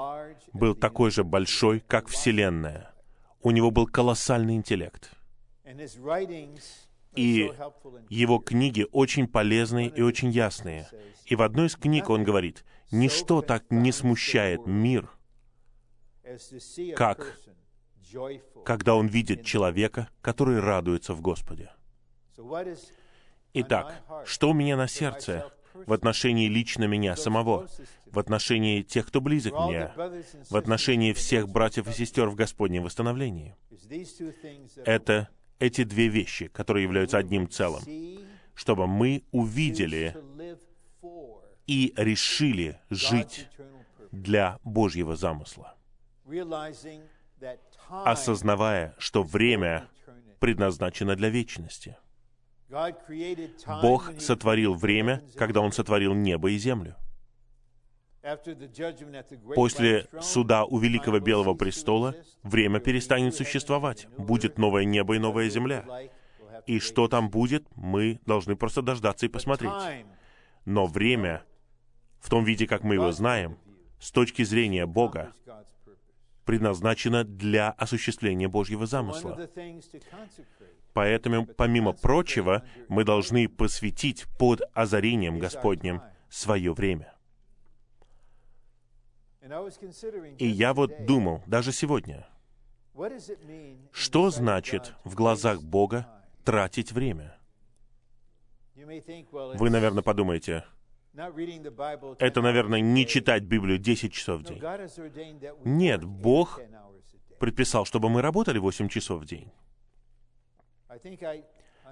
[0.53, 2.88] был такой же большой, как Вселенная.
[3.41, 5.11] У него был колоссальный интеллект.
[7.15, 7.51] И
[8.09, 10.87] его книги очень полезные и очень ясные.
[11.25, 15.09] И в одной из книг он говорит, «Ничто так не смущает мир,
[16.95, 17.37] как
[18.65, 21.71] когда он видит человека, который радуется в Господе».
[23.53, 27.67] Итак, что у меня на сердце в отношении лично меня самого,
[28.05, 29.91] в отношении тех, кто близок мне,
[30.49, 33.55] в отношении всех братьев и сестер в Господнем восстановлении?
[34.85, 37.83] Это эти две вещи, которые являются одним целым,
[38.53, 40.15] чтобы мы увидели
[41.67, 43.47] и решили жить
[44.11, 45.75] для Божьего замысла,
[47.89, 49.87] осознавая, что время
[50.39, 51.97] предназначено для вечности.
[53.81, 56.95] Бог сотворил время, когда Он сотворил небо и землю.
[59.55, 64.07] После суда у Великого Белого престола время перестанет существовать.
[64.17, 65.85] Будет новое небо и новая земля.
[66.67, 70.05] И что там будет, мы должны просто дождаться и посмотреть.
[70.65, 71.43] Но время,
[72.19, 73.57] в том виде, как мы его знаем,
[73.99, 75.33] с точки зрения Бога,
[76.45, 79.49] предназначено для осуществления Божьего замысла.
[80.93, 87.13] Поэтому, помимо прочего, мы должны посвятить под озарением Господним свое время.
[90.37, 92.27] И я вот думал, даже сегодня,
[93.91, 96.07] что значит в глазах Бога
[96.43, 97.35] тратить время?
[98.75, 100.65] Вы, наверное, подумаете,
[101.13, 104.61] not reading the Bible 10 это, наверное, не читать Библию 10 часов в день.
[105.65, 107.37] Нет, Бог 10 hours a day.
[107.39, 109.51] Предписал, чтобы мы работали 8 часов в день.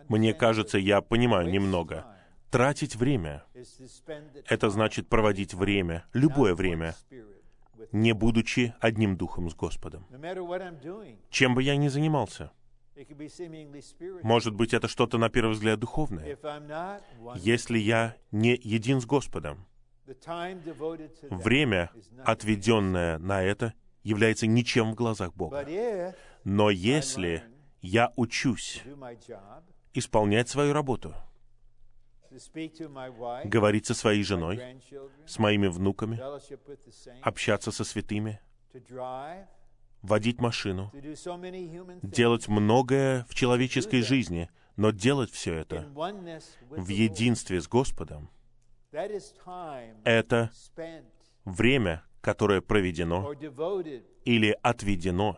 [0.07, 1.95] Мне кажется, я понимаю немного.
[1.95, 2.17] time
[2.49, 3.43] Tратить время
[4.47, 6.95] это значит проводить время, любое время,
[7.91, 10.05] не будучи одним духом с Господом.
[11.29, 12.51] Чем бы я ни занимался,
[14.23, 16.37] может быть, это что-то на первый взгляд духовное.
[17.35, 19.67] Если я не един с Господом,
[21.29, 21.91] время,
[22.23, 23.73] отведенное на это,
[24.03, 25.67] является ничем в глазах Бога.
[26.43, 27.43] Но если
[27.81, 28.81] я учусь
[29.93, 31.15] исполнять свою работу,
[33.45, 34.81] говорить со своей женой,
[35.25, 36.19] с моими внуками,
[37.21, 38.39] общаться со святыми,
[40.01, 40.91] водить машину,
[42.01, 45.87] делать многое в человеческой жизни, но делать все это
[46.69, 48.29] в единстве с Господом,
[50.03, 50.51] это
[51.45, 53.31] время, которое проведено
[54.25, 55.37] или отведено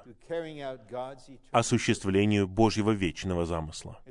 [1.51, 4.01] осуществлению Божьего вечного замысла.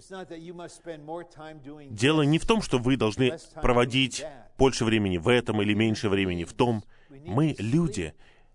[1.90, 4.24] Дело не в том, что вы должны проводить
[4.56, 6.84] больше времени в этом или меньше времени в том.
[7.10, 8.14] Мы люди,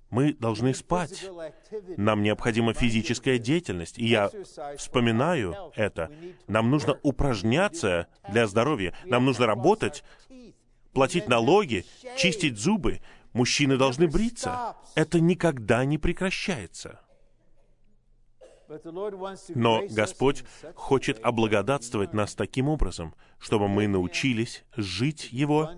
[0.10, 1.30] мы должны спать.
[1.98, 4.32] Нам необходима физическая деятельность, и я
[4.78, 6.10] вспоминаю это.
[6.48, 10.02] Нам нужно упражняться для здоровья, нам нужно работать,
[10.94, 11.84] платить налоги,
[12.16, 13.02] чистить зубы.
[13.34, 14.76] Мужчины должны бриться.
[14.96, 17.00] Это никогда не прекращается.
[19.50, 20.44] Но Господь
[20.76, 25.72] хочет облагодатствовать нас таким образом, чтобы мы научились жить Его,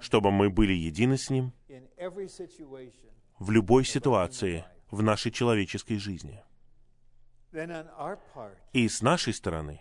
[0.00, 1.52] чтобы мы были едины с Ним
[3.38, 6.42] в любой ситуации в нашей человеческой жизни.
[8.72, 9.80] И с нашей стороны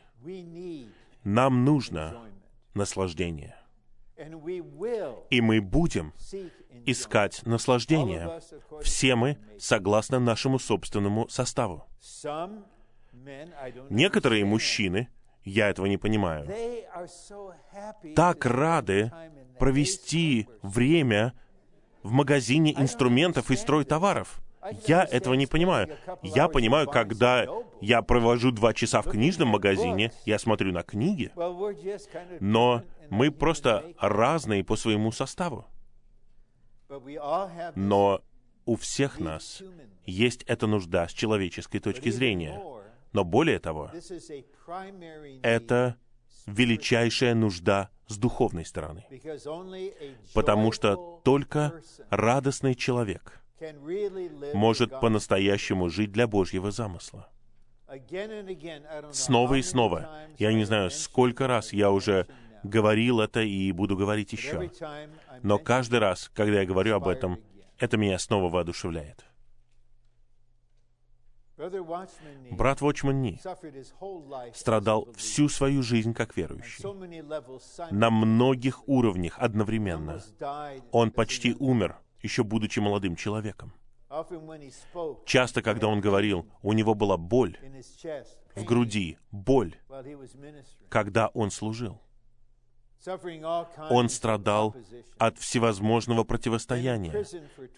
[1.23, 2.30] нам нужно
[2.73, 3.55] наслаждение.
[5.30, 6.13] И мы будем
[6.86, 8.39] искать наслаждение.
[8.82, 11.86] Все мы согласно нашему собственному составу.
[13.89, 15.09] Некоторые мужчины,
[15.43, 16.47] я этого не понимаю,
[18.16, 19.11] так рады
[19.59, 21.34] провести время
[22.03, 24.41] в магазине инструментов и стройтоваров.
[24.88, 25.95] Я этого не понимаю.
[26.24, 27.45] Я понимаю, когда
[27.82, 31.32] я провожу два часа в книжном магазине, я смотрю на книги,
[32.39, 35.65] но мы просто разные по своему составу.
[37.75, 38.21] Но
[38.65, 39.61] у всех нас
[40.05, 42.61] есть эта нужда с человеческой точки зрения.
[43.13, 43.91] Но более того,
[45.41, 45.97] это
[46.45, 49.05] величайшая нужда с духовной стороны.
[50.33, 53.41] Потому что только радостный человек
[54.53, 57.29] может по-настоящему жить для Божьего замысла.
[59.11, 60.27] Снова и снова.
[60.37, 62.27] Я не знаю, сколько раз я уже
[62.70, 64.70] говорил это и буду говорить еще.
[65.43, 67.39] Но каждый раз, когда я говорю об этом,
[67.78, 69.26] это меня снова воодушевляет.
[72.51, 73.39] Брат Вочман Ни
[74.53, 76.84] страдал всю свою жизнь как верующий.
[77.91, 80.22] На многих уровнях одновременно.
[80.91, 83.74] Он почти умер, еще будучи молодым человеком.
[85.26, 87.57] Часто, когда он говорил, у него была боль
[88.55, 89.76] в груди, боль,
[90.89, 92.01] когда он служил.
[93.89, 94.75] Он страдал
[95.17, 97.25] от всевозможного противостояния,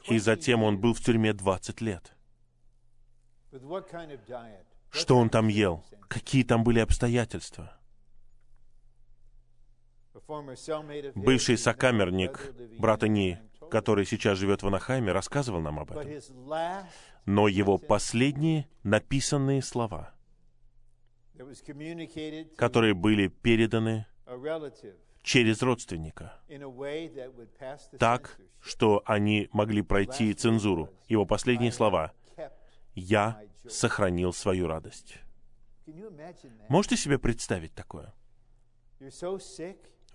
[0.07, 2.13] и затем он был в тюрьме 20 лет.
[4.89, 5.83] Что он там ел?
[6.07, 7.73] Какие там были обстоятельства?
[11.15, 16.21] Бывший сокамерник брата Ни, который сейчас живет в Анахайме, рассказывал нам об этом.
[17.25, 20.13] Но его последние написанные слова,
[22.55, 24.05] которые были переданы
[25.27, 26.39] через родственника,
[27.99, 30.89] так, что они могли пройти цензуру.
[31.09, 32.13] Его последние слова.
[32.95, 35.19] «Я сохранил свою радость».
[36.69, 38.13] Можете себе представить такое?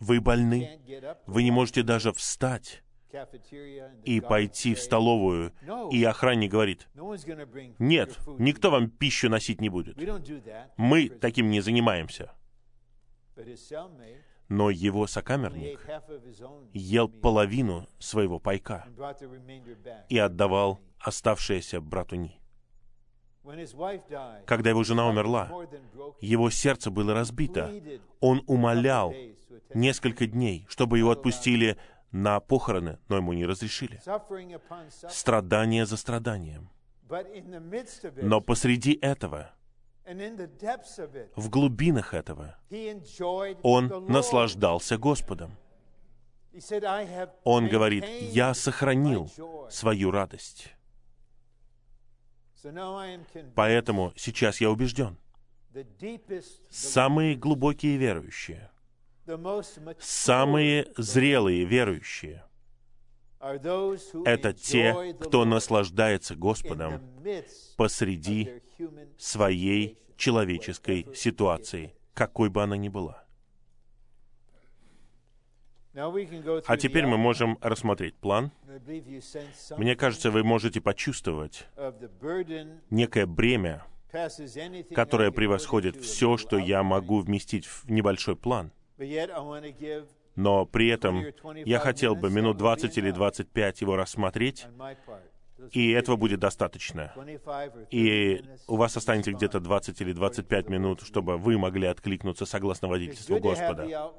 [0.00, 0.80] Вы больны,
[1.26, 2.82] вы не можете даже встать
[4.04, 5.52] и пойти в столовую,
[5.90, 6.88] и охранник говорит,
[7.78, 9.96] нет, никто вам пищу носить не будет.
[10.78, 12.32] Мы таким не занимаемся
[14.52, 15.80] но его сокамерник
[16.74, 18.86] ел половину своего пайка
[20.10, 22.38] и отдавал оставшееся брату Ни.
[24.46, 25.50] Когда его жена умерла,
[26.20, 27.72] его сердце было разбито.
[28.20, 29.14] Он умолял
[29.74, 31.78] несколько дней, чтобы его отпустили
[32.12, 34.00] на похороны, но ему не разрешили.
[35.08, 36.68] Страдание за страданием.
[38.16, 39.50] Но посреди этого
[40.04, 42.56] в глубинах этого
[43.62, 45.56] он наслаждался Господом.
[47.44, 49.30] Он говорит, я сохранил
[49.70, 50.74] свою радость.
[53.54, 55.16] Поэтому сейчас я убежден,
[56.70, 58.70] самые глубокие верующие,
[59.98, 62.44] самые зрелые верующие—
[64.24, 67.00] это те, кто наслаждается Господом
[67.76, 68.62] посреди
[69.18, 73.24] своей человеческой ситуации, какой бы она ни была.
[75.94, 78.52] А теперь мы можем рассмотреть план.
[79.76, 81.66] Мне кажется, вы можете почувствовать
[82.90, 83.84] некое бремя,
[84.94, 88.70] которое превосходит все, что я могу вместить в небольшой план.
[90.34, 91.24] Но при этом
[91.64, 94.66] я хотел бы минут 20 или 25 его рассмотреть
[95.70, 97.12] и этого будет достаточно.
[97.90, 103.38] И у вас останется где-то 20 или 25 минут, чтобы вы могли откликнуться согласно водительству
[103.38, 104.12] Господа.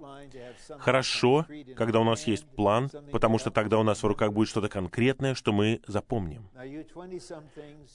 [0.79, 1.45] Хорошо,
[1.75, 5.35] когда у нас есть план, потому что тогда у нас в руках будет что-то конкретное,
[5.35, 6.49] что мы запомним.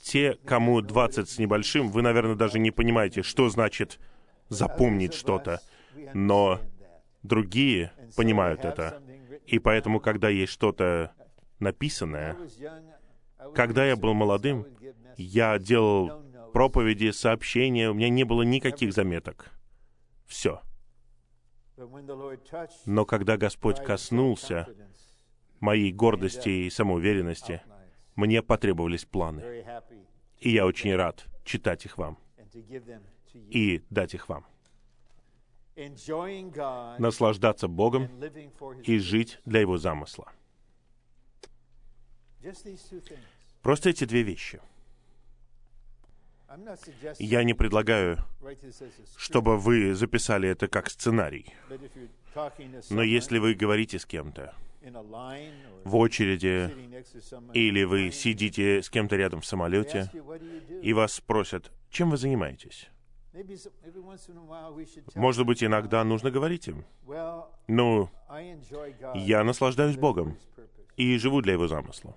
[0.03, 3.99] Те, кому 20 с небольшим, вы, наверное, даже не понимаете, что значит
[4.49, 5.61] запомнить что-то.
[6.15, 6.61] Но
[7.23, 9.03] другие понимают это.
[9.47, 11.13] И поэтому, когда есть что-то
[11.59, 12.37] написанное,
[13.55, 14.67] когда я был молодым,
[15.17, 19.51] я делал проповеди, сообщения, у меня не было никаких заметок.
[20.27, 20.61] Все.
[22.87, 24.67] Но когда Господь коснулся
[25.61, 27.63] моей гордости и самоуверенности,
[28.17, 29.65] мне потребовались планы.
[30.41, 32.19] И я очень рад читать их вам
[33.33, 34.47] и дать их вам.
[36.99, 38.09] Наслаждаться Богом
[38.85, 40.33] и жить для Его замысла.
[43.63, 44.61] Просто эти две вещи.
[47.19, 48.19] Я не предлагаю,
[49.17, 51.53] чтобы вы записали это как сценарий.
[52.91, 54.55] Но если вы говорите с кем-то,
[55.85, 56.75] в очереди,
[57.53, 60.11] или вы сидите с кем-то рядом в самолете,
[60.83, 62.89] и вас спросят, чем вы занимаетесь?
[65.15, 66.85] Может быть, иногда нужно говорить им,
[67.67, 68.11] ну,
[69.15, 70.37] я наслаждаюсь Богом
[70.97, 72.15] и живу для Его замысла.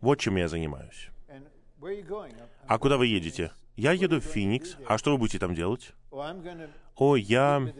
[0.00, 1.10] Вот чем я занимаюсь.
[2.66, 3.52] А куда вы едете?
[3.76, 4.76] Я еду в Феникс.
[4.86, 5.92] А что вы будете там делать?
[6.96, 7.72] О, я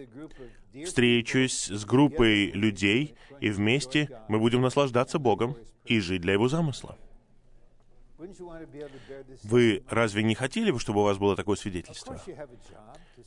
[0.84, 6.98] встречусь с группой людей, и вместе мы будем наслаждаться Богом и жить для Его замысла.
[9.44, 12.18] Вы разве не хотели бы, чтобы у вас было такое свидетельство?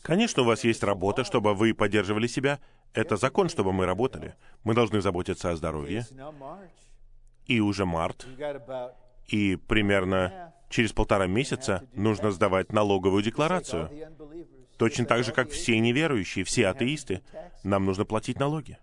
[0.01, 2.59] Конечно, у вас есть работа, чтобы вы поддерживали себя.
[2.93, 4.35] Это закон, чтобы мы работали.
[4.63, 6.05] Мы должны заботиться о здоровье.
[7.45, 8.27] И уже март,
[9.27, 13.89] и примерно через полтора месяца нужно сдавать налоговую декларацию.
[14.77, 17.21] Точно так же, all как все неверующие, все атеисты,
[17.63, 18.77] нам нужно платить налоги,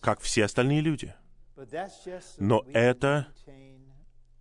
[0.00, 1.14] как все остальные люди.
[2.38, 3.28] Но это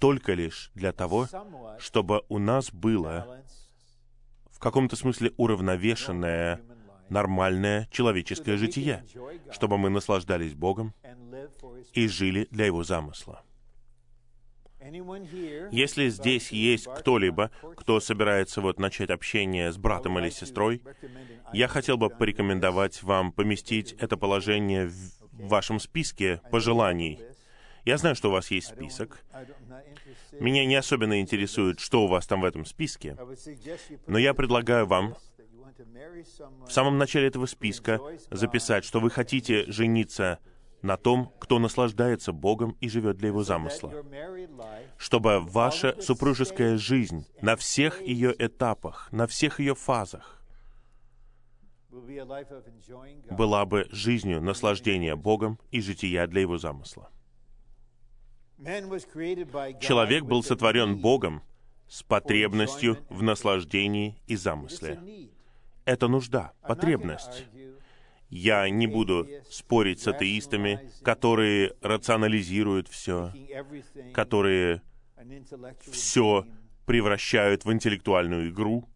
[0.04, 1.30] Только лишь для того,
[1.80, 3.41] чтобы у нас было
[4.51, 6.60] в каком-то смысле уравновешенное,
[7.08, 9.06] нормальное человеческое житие,
[9.49, 10.93] чтобы мы наслаждались Богом
[11.93, 13.43] и жили для Его замысла.
[15.72, 20.84] Если здесь есть кто-либо, кто собирается вот начать общение с братом или сестрой,
[21.54, 27.22] я хотел бы порекомендовать вам поместить это положение в вашем списке пожеланий.
[27.86, 29.23] Я знаю, что у вас есть список.
[30.39, 33.17] Меня не особенно интересует, что у вас там в этом списке,
[34.07, 35.15] но я предлагаю вам
[36.67, 37.99] в самом начале этого списка
[38.31, 40.39] записать, что вы хотите жениться
[40.81, 43.93] на том, кто наслаждается Богом и живет для Его замысла.
[44.97, 50.41] Чтобы ваша супружеская жизнь на всех ее этапах, на всех ее фазах
[53.29, 57.09] была бы жизнью наслаждения Богом и жития для Его замысла.
[59.80, 60.97] Человек был сотворен.
[60.97, 61.41] Богом
[61.88, 64.99] с потребностью в наслаждении и замысле.
[65.86, 67.45] Это нужда, потребность.
[68.30, 73.32] Я не буду спорить с атеистами, которые рационализируют все,
[74.14, 74.82] которые
[75.91, 76.45] все
[76.86, 78.89] превращают в интеллектуальную игру.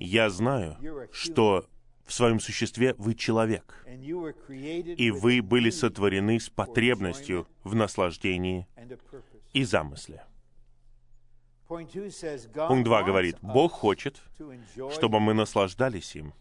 [0.00, 0.76] Я знаю,
[1.12, 1.66] что
[2.08, 8.66] в своем существе вы человек, и вы были сотворены с потребностью в наслаждении
[9.52, 10.24] и замысле.
[11.66, 14.22] Пункт 2 wants говорит, Бог хочет,
[14.90, 16.32] чтобы мы наслаждались им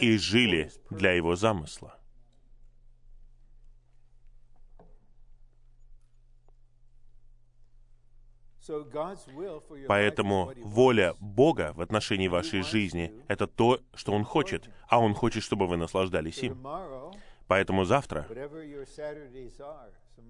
[0.00, 1.95] и жили для Его замысла.
[9.88, 11.14] Поэтому воля.
[11.20, 15.76] Бога в отношении вашей жизни— это то, что Он хочет, а Он хочет, чтобы вы
[15.76, 16.66] наслаждались им.
[17.46, 18.26] Поэтому завтра,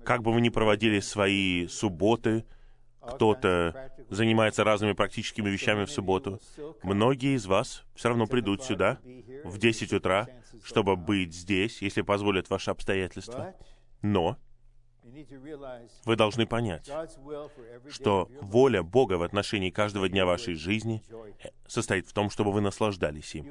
[0.05, 2.45] как бы вы ни проводили свои субботы,
[3.01, 6.41] кто-то занимается разными практическими вещами в субботу,
[6.83, 8.99] многие из вас все равно придут сюда
[9.45, 10.27] в 10 утра,
[10.65, 13.55] чтобы быть здесь, если позволят ваши обстоятельства.
[14.03, 14.37] Но
[16.05, 16.91] вы должны понять,
[17.91, 21.03] что воля Бога в отношении каждого дня вашей жизни
[21.43, 23.47] э, состоит в том, чтобы вы наслаждались им.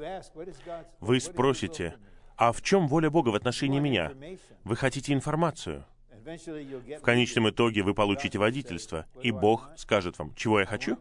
[0.99, 1.95] Вы спросите,
[2.37, 4.11] а в чем воля Бога в отношении меня?
[4.63, 5.85] Вы хотите информацию.
[6.25, 10.97] В конечном итоге вы получите водительство, и Бог скажет вам, чего я хочу?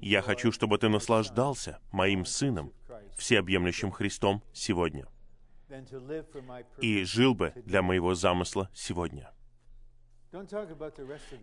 [0.00, 2.72] Я хочу, чтобы ты наслаждался моим Сыном,
[3.16, 5.06] всеобъемлющим Христом сегодня,
[6.80, 9.32] и жил бы для моего замысла сегодня.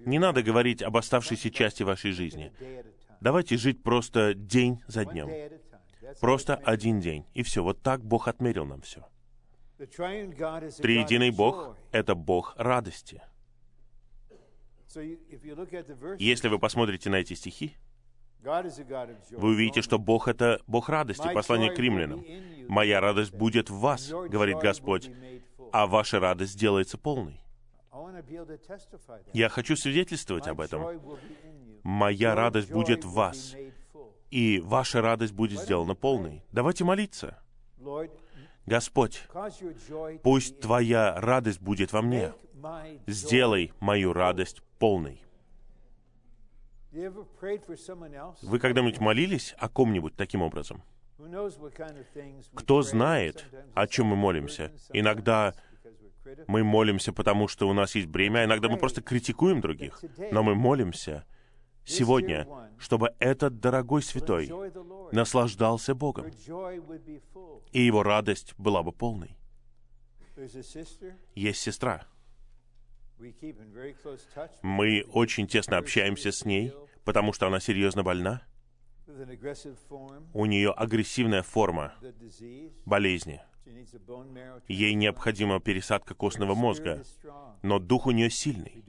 [0.06, 2.52] Не надо говорить об оставшейся части вашей жизни.
[3.22, 5.30] Давайте жить просто день за днем.
[6.22, 7.26] Просто один день.
[7.34, 7.64] И все.
[7.64, 9.06] Вот так Бог отмерил нам все.
[9.78, 13.22] Триединый Бог это Бог радости.
[16.20, 17.76] Если вы посмотрите на эти стихи,
[18.44, 21.28] вы увидите, что Бог— это Бог радости.
[21.34, 22.24] Послание к римлянам.
[22.68, 25.10] «Моя радость будет в вас», говорит Господь.
[25.74, 27.42] «а ваша радость сделается полной».
[29.34, 31.02] Я хочу свидетельствовать об этом.
[31.84, 33.56] Моя радость будет в вас,
[34.32, 36.44] и ваша радость будет сделана полной.
[36.52, 37.40] Давайте молиться.
[38.66, 39.28] Господь,
[40.24, 42.34] пусть Твоя радость будет во мне.
[43.06, 45.22] Сделай мою радость полной.
[46.92, 50.84] Вы когда-нибудь молились о ком-нибудь таким образом?
[52.54, 54.72] Кто знает, о чем мы молимся?
[54.92, 55.54] Иногда
[56.48, 60.02] мы молимся, потому что у нас есть бремя, иногда мы просто критикуем других.
[60.32, 61.26] Но мы молимся
[61.86, 62.48] сегодня,
[62.78, 64.52] чтобы этот дорогой святой
[65.12, 66.32] наслаждался Богом,
[67.72, 69.38] и его радость была бы полной.
[71.36, 72.06] Есть сестра.
[74.62, 76.74] Мы очень тесно общаемся с ней,
[77.06, 78.42] потому что она серьезно больна.
[80.34, 81.94] У нее агрессивная форма
[82.86, 83.42] болезни.
[84.68, 87.04] Ей необходима пересадка костного мозга,
[87.64, 88.84] но дух у нее сильный.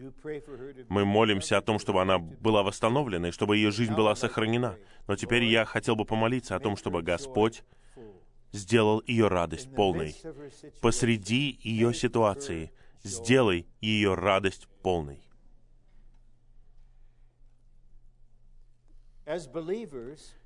[0.89, 4.77] Мы молимся о том, чтобы она была восстановлена и чтобы ее жизнь была сохранена.
[5.07, 7.63] Но теперь я хотел бы помолиться о том, чтобы Господь
[8.53, 10.15] сделал ее радость полной.
[10.81, 12.71] Посреди ее ситуации
[13.03, 15.21] сделай ее радость полной.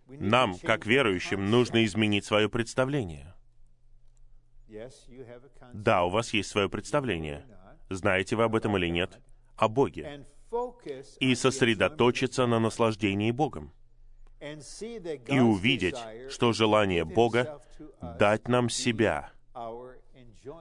[0.09, 3.35] Нам, как верующим, нужно изменить свое представление.
[5.73, 7.45] Да, у вас есть свое представление.
[7.89, 9.19] Знаете вы об этом или нет?
[9.57, 10.27] О Боге.
[11.21, 13.73] И сосредоточиться на наслаждении Богом.
[14.41, 15.97] И увидеть,
[16.31, 17.61] что желание Бога
[18.19, 19.33] дать нам себя,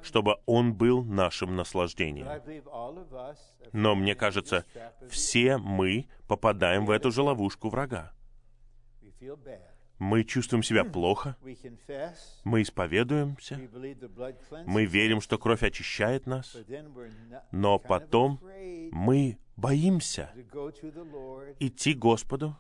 [0.01, 2.27] чтобы Он был нашим наслаждением.
[3.71, 4.65] Но мне кажется,
[5.09, 8.11] все мы попадаем в эту же ловушку врага.
[9.99, 12.15] Мы чувствуем себя плохо, We confess.
[12.45, 13.59] мы исповедуемся,
[14.65, 16.55] мы верим, что кровь очищает нас,
[17.51, 18.39] но потом
[18.91, 20.31] мы боимся
[21.59, 22.55] идти к Господу,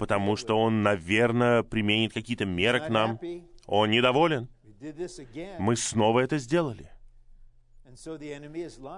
[0.00, 3.20] потому что Он, наверное, применит какие-то меры к нам.
[3.66, 4.48] Он недоволен.
[5.60, 6.90] Мы снова это сделали.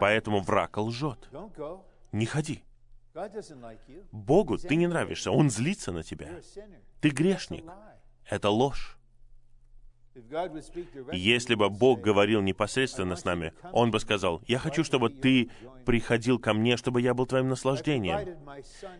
[0.00, 1.28] Поэтому враг лжет.
[2.12, 2.64] Не ходи.
[4.10, 6.40] Богу ты не нравишься, Он злится на тебя.
[7.00, 7.64] Ты грешник.
[8.28, 8.98] Это ложь.
[11.12, 15.50] Если бы Бог говорил непосредственно с нами, Он бы сказал, «Я хочу, чтобы ты
[15.84, 18.18] приходил ко мне, чтобы я был твоим "I наслаждением.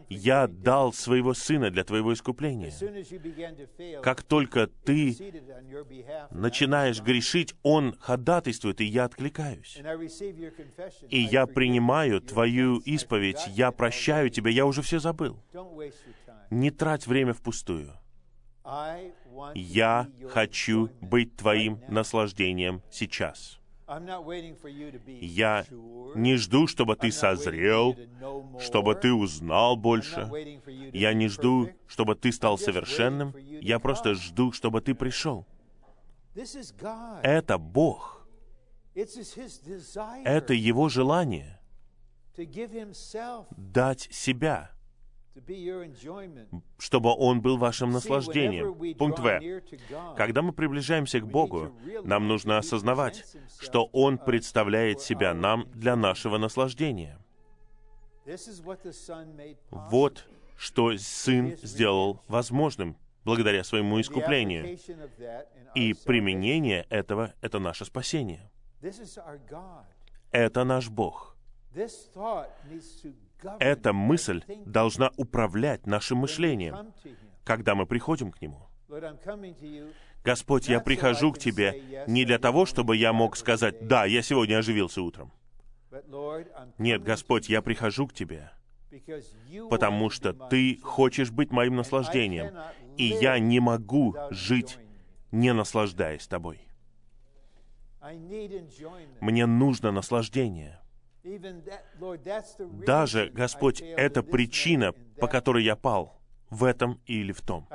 [0.08, 2.72] Я your redemption." дал своего Сына для твоего искупления».
[4.02, 5.16] Как только ты
[6.30, 9.78] начинаешь грешить, Он ходатайствует, и я откликаюсь.
[11.10, 15.38] И я принимаю твою исповедь, я прощаю тебя, я уже все забыл.
[16.50, 17.92] Не трать время впустую.
[19.54, 23.60] Я хочу быть твоим наслаждением сейчас.
[25.06, 25.64] Я
[26.14, 27.96] не жду, чтобы ты созрел,
[28.58, 30.30] чтобы ты узнал больше.
[30.92, 33.34] Я не жду, чтобы ты стал совершенным.
[33.60, 35.46] Я просто жду, чтобы ты пришел.
[37.22, 38.26] Это Бог.
[38.94, 41.60] Это Его желание
[43.56, 44.70] дать себя,
[46.78, 48.94] чтобы Он был вашим наслаждением.
[48.96, 49.62] Пункт В.
[50.16, 51.72] Когда мы приближаемся к Богу,
[52.04, 53.24] нам нужно осознавать,
[53.60, 57.18] что Он представляет себя нам для нашего наслаждения.
[59.70, 60.26] Вот
[60.56, 64.78] что Сын сделал возможным благодаря своему искуплению.
[65.74, 68.50] И применение этого— это наше спасение.
[70.30, 71.36] Это наш Бог.
[73.58, 76.92] Эта мысль должна управлять нашим мышлением,
[77.44, 78.68] когда мы приходим к Нему.
[80.24, 84.58] Господь, я прихожу к Тебе не для того, чтобы я мог сказать, «Да, я сегодня
[84.58, 85.32] оживился утром».
[86.78, 88.50] Нет, Господь, я прихожу к Тебе,
[89.70, 92.54] потому что Ты хочешь быть моим наслаждением,
[92.96, 94.78] и я не могу жить,
[95.30, 96.60] не наслаждаясь Тобой.
[99.20, 100.80] Мне нужно наслаждение.
[102.86, 106.20] Даже, Господь, это причина, по которой я пал,
[106.50, 107.66] в этом или в том.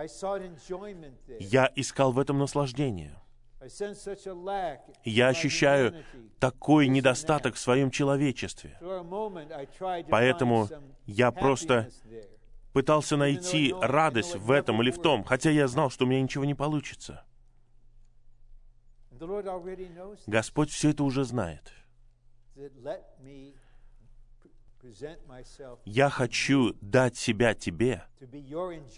[1.39, 3.19] Я искал в этом наслаждение.
[5.03, 6.05] Я ощущаю
[6.39, 8.77] такой недостаток в своем человечестве.
[10.09, 10.69] Поэтому
[11.05, 11.89] я просто.
[12.71, 16.45] Пытался найти радость в этом или в том, хотя я знал, что у меня ничего
[16.45, 17.25] не получится.
[20.27, 21.73] Господь все это уже знает.
[25.85, 28.03] Я хочу дать себя Тебе,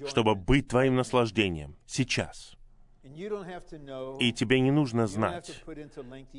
[0.08, 2.56] чтобы быть Твоим наслаждением сейчас.
[3.04, 5.64] И тебе не нужно знать,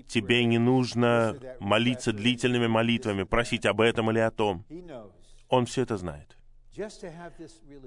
[0.07, 4.65] тебе не нужно молиться длительными молитвами, просить об этом или о том.
[5.49, 6.39] Он все это знает.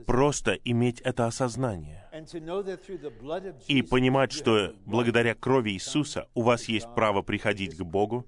[0.05, 2.07] Просто иметь это осознание
[3.67, 8.27] и понимать, что благодаря крови Иисуса у вас есть право приходить к Богу.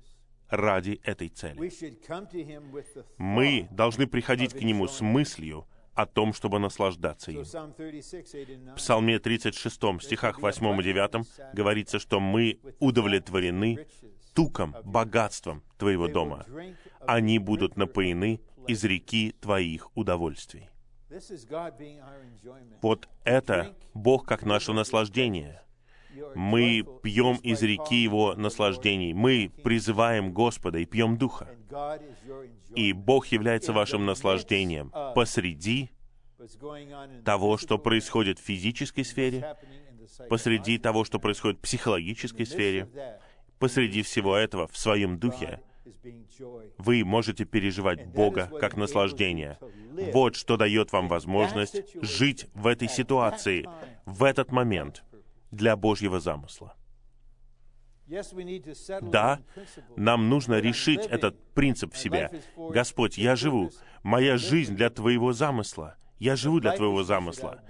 [0.50, 1.72] Ради этой цели.
[3.18, 5.68] Мы должны приходить к Нему с мыслью
[5.98, 7.42] о том, чтобы наслаждаться им.
[7.42, 8.74] Psalm 36, 8 and 9.
[8.74, 13.88] В Псалме 36, стихах 8 и 9 говорится, что мы удовлетворены
[14.36, 16.46] туком, богатством Твоего дома.
[17.08, 20.70] Они будут напоены из реки Твоих удовольствий.
[22.82, 25.64] Вот это Бог как наше наслаждение.
[26.36, 29.14] Мы пьем из реки Его наслаждений.
[29.14, 31.50] Мы призываем Господа и пьем Духа.
[32.76, 35.90] И Бог является вашим наслаждением посреди
[37.26, 39.56] того, что происходит в физической сфере,
[40.30, 42.90] посреди того, что происходит в психологической сфере,
[43.60, 45.62] посреди всего этого, в своем духе,
[46.78, 49.58] вы можете переживать Бога как наслаждение.
[50.14, 53.68] Вот что дает вам возможность жить в этой ситуации,
[54.06, 55.04] в этот момент,
[55.52, 56.76] для Божьего замысла.
[59.02, 59.42] Да,
[59.98, 62.32] нам нужно решить этот принцип в себе.
[62.56, 63.70] Господь, я живу.
[64.04, 65.98] Моя жизнь для Твоего замысла.
[66.18, 67.62] Я живу для Твоего замысла.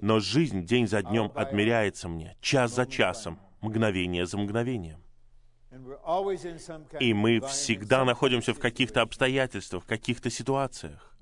[0.00, 5.02] Но жизнь день за днем отмеряется мне, час за часом, мгновение за мгновением.
[6.98, 11.14] И мы всегда находимся в каких-то обстоятельствах, в каких-то ситуациях.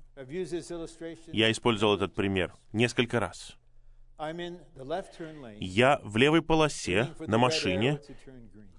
[1.33, 3.57] Я использовал этот пример несколько раз.
[5.59, 7.99] Я в левой полосе на машине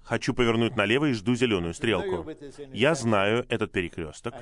[0.03, 2.29] хочу повернуть налево и жду зеленую стрелку.
[2.73, 4.33] Я знаю этот перекресток.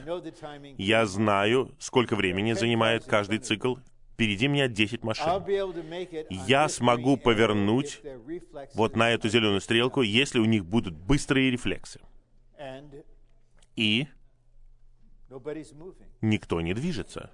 [0.78, 3.76] Я знаю, сколько времени занимает каждый цикл.
[4.14, 5.28] Впереди меня 10 машин.
[6.48, 8.02] Я смогу повернуть
[8.74, 12.00] вот на эту зеленую стрелку, если у них будут быстрые рефлексы.
[13.76, 14.08] И
[16.22, 17.30] никто не движется.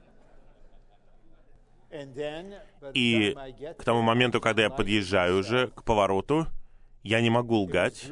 [2.94, 3.36] И
[3.78, 6.48] к тому моменту, когда я подъезжаю уже к повороту,
[7.04, 8.10] я не могу лгать.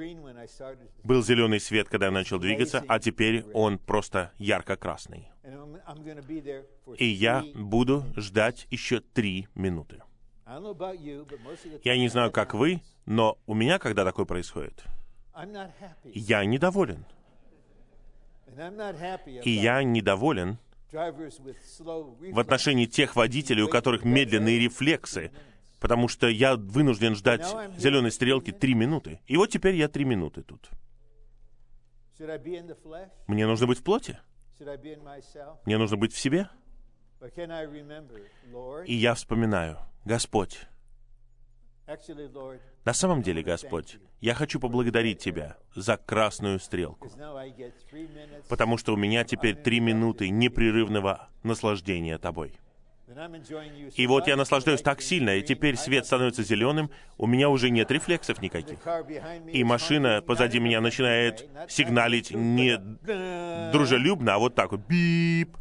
[1.04, 5.30] Был зеленый свет, когда я начал двигаться, а теперь он просто ярко-красный.
[6.98, 10.02] И я буду ждать еще три минуты.
[11.84, 14.84] Я не знаю, как вы, но у меня, когда такое происходит,
[16.14, 17.06] я недоволен.
[19.44, 20.58] И я недоволен
[20.92, 25.32] в отношении тех водителей, у которых медленные рефлексы,
[25.80, 27.46] потому что я вынужден ждать
[27.78, 29.20] зеленой стрелки три минуты.
[29.26, 30.70] И вот теперь я три минуты тут.
[33.28, 34.20] Мне нужно быть в плоти?
[35.66, 36.50] Мне нужно быть в себе?
[38.86, 40.60] И я вспоминаю, Господь,
[42.86, 47.12] на самом деле, Господь, я хочу поблагодарить Тебя за красную стрелку,
[48.48, 52.54] потому что у меня теперь три минуты непрерывного наслаждения Тобой.
[53.96, 57.92] И вот я наслаждаюсь так сильно, и теперь свет становится зеленым, у меня уже нет
[57.92, 58.80] рефлексов никаких.
[59.52, 62.78] И машина позади меня начинает сигналить не
[63.72, 65.58] дружелюбно, а вот так вот, бип.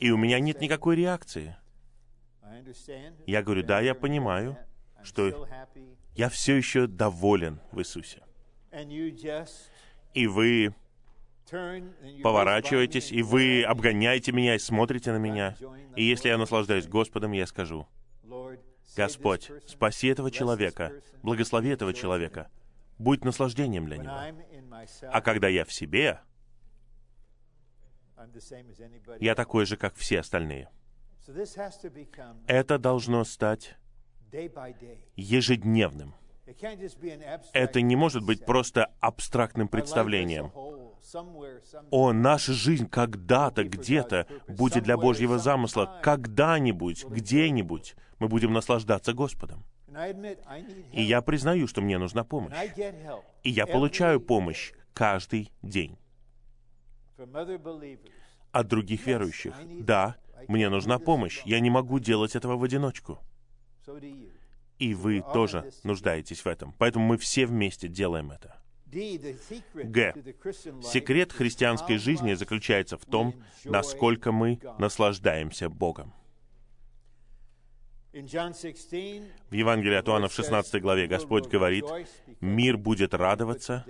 [0.00, 1.56] И у меня нет никакой реакции.
[3.26, 4.56] Я говорю, да, я понимаю,
[5.02, 5.46] что
[6.14, 8.22] я все еще доволен в Иисусе.
[10.14, 10.74] И вы
[12.22, 15.56] поворачиваетесь, и вы обгоняете меня и смотрите на меня.
[15.96, 17.86] И если я наслаждаюсь Господом, я скажу,
[18.96, 20.92] Господь, спаси этого человека,
[21.22, 22.50] благослови этого человека,
[22.98, 24.18] будь наслаждением для него.
[25.10, 26.20] А когда я в себе,
[29.20, 30.68] я такой же, как все остальные.
[32.46, 33.76] Это должно стать
[35.16, 36.14] ежедневным.
[37.52, 40.52] Это не может быть просто абстрактным представлением.
[41.90, 49.64] О, наша жизнь когда-то, где-то будет для Божьего замысла, когда-нибудь, где-нибудь мы будем наслаждаться Господом.
[50.92, 52.54] И я признаю, что мне нужна помощь.
[53.42, 55.96] И я получаю помощь каждый день
[58.52, 59.54] от других верующих.
[59.80, 60.16] Да,
[60.48, 61.42] мне нужна помощь.
[61.44, 63.18] Я не могу делать этого в одиночку.
[64.78, 66.74] И вы тоже нуждаетесь в этом.
[66.78, 68.56] Поэтому мы все вместе делаем это.
[68.86, 70.14] Г.
[70.82, 76.12] Секрет христианской жизни заключается в том, насколько мы наслаждаемся Богом.
[78.12, 81.84] В Евангелии от Иоанна в 16 главе Господь говорит,
[82.40, 83.84] «Мир будет радоваться,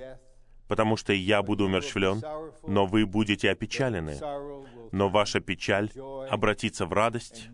[0.69, 2.23] потому что я буду умерщвлен,
[2.67, 4.19] но вы будете опечалены.
[4.93, 5.91] Но ваша печаль
[6.31, 7.49] обратится в радость,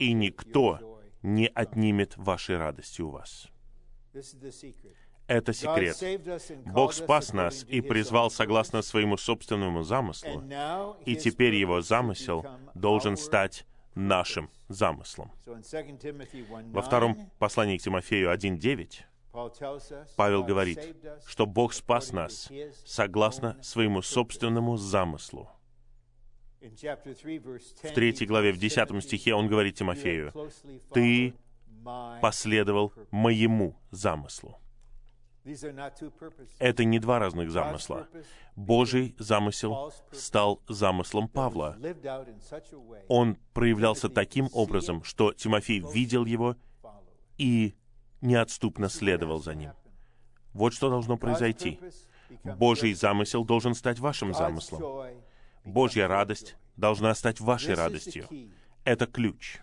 [0.00, 0.93] и никто
[1.24, 3.48] не отнимет вашей радости у вас.
[5.26, 5.96] Это секрет.
[6.66, 10.44] Бог спас нас и призвал согласно своему собственному замыслу,
[11.06, 12.44] и теперь его замысел
[12.74, 15.32] должен стать нашим замыслом.
[15.46, 20.94] Во втором послании к Тимофею 1.9 Павел говорит,
[21.26, 22.50] что Бог спас нас
[22.84, 25.48] согласно своему собственному замыслу.
[26.64, 30.32] В третьей главе, в десятом стихе он говорит Тимофею,
[30.92, 31.34] «Ты
[32.22, 34.58] последовал моему замыслу».
[36.58, 38.08] Это не два разных замысла.
[38.56, 41.76] Божий замысел стал замыслом Павла.
[43.08, 46.56] Он проявлялся таким образом, что Тимофей видел его
[47.36, 47.74] и
[48.22, 49.72] неотступно следовал за ним.
[50.54, 51.78] Вот что должно произойти.
[52.42, 54.82] Божий замысел должен стать вашим замыслом.
[55.64, 58.28] Божья радость должна стать вашей радостью.
[58.84, 59.58] Это ключ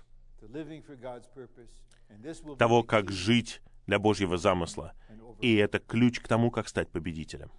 [2.58, 4.94] того, как жить для Божьего замысла.
[5.40, 7.52] И это ключ к тому, как стать победителем.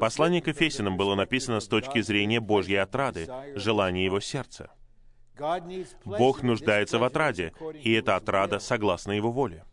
[0.00, 4.70] Послание к Ефесянам было написано с точки зрения Божьей отрады, желания его сердца.
[6.04, 9.64] Бог нуждается в отраде, и эта отрада согласна Его воле.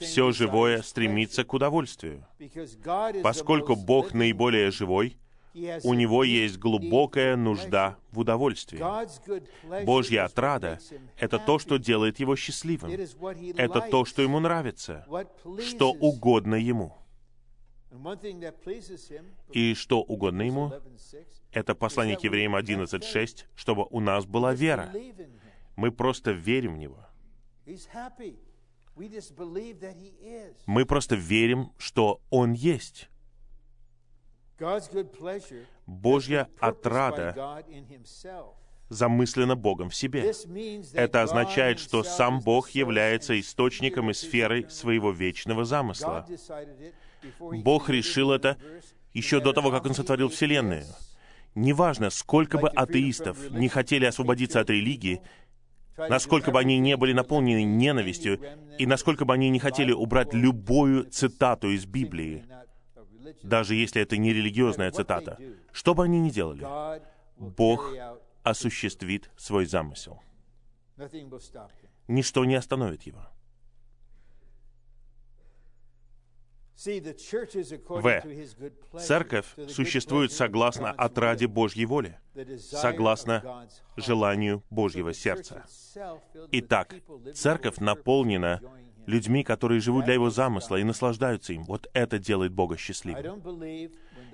[0.00, 2.26] Все живое стремится к удовольствию.
[3.22, 5.16] Поскольку Бог наиболее живой,
[5.82, 8.80] у него есть глубокая нужда в удовольствии.
[9.84, 10.78] Божья отрада—
[11.18, 12.90] это то, что делает его счастливым.
[13.56, 15.06] Это то, что ему нравится,
[15.60, 16.96] что угодно ему.
[19.52, 20.72] И что угодно ему,
[21.52, 24.92] это послание к евреям 11.6, чтобы у нас была вера.
[25.76, 27.04] Мы просто верим в Него.
[30.66, 33.08] Мы просто верим, что Он есть.
[35.86, 37.64] Божья отрада
[38.90, 40.32] замыслена Богом в себе.
[40.92, 46.26] Это означает, что сам Бог является источником и сферой своего вечного замысла.
[47.38, 48.58] Бог решил это
[49.14, 50.84] еще до того, как Он сотворил Вселенную.
[51.54, 55.20] Неважно, сколько бы атеистов не хотели освободиться от религии,
[55.96, 58.40] насколько бы они не были наполнены ненавистью,
[58.78, 62.44] и насколько бы они не хотели убрать любую цитату из Библии,
[63.42, 65.38] даже если это не религиозная цитата,
[65.72, 66.66] что бы они ни делали,
[67.36, 67.92] Бог
[68.42, 70.20] осуществит свой замысел.
[72.08, 73.26] Ничто не остановит его.
[76.82, 78.22] В.
[78.98, 82.18] Церковь существует согласно отраде Божьей воли,
[82.58, 85.64] согласно желанию Божьего сердца.
[86.52, 86.94] Итак,
[87.34, 88.62] церковь наполнена
[89.10, 91.64] людьми, которые живут для Его замысла и наслаждаются им.
[91.64, 93.42] Вот это делает Бога счастливым.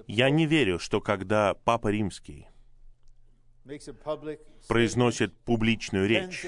[0.07, 2.47] Я не верю, что когда Папа Римский
[4.68, 6.47] произносит публичную речь,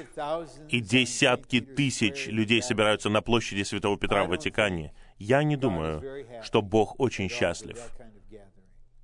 [0.69, 6.03] и десятки тысяч людей собираются на площади Святого Петра в Ватикане, я не думаю,
[6.45, 7.79] что Бог очень счастлив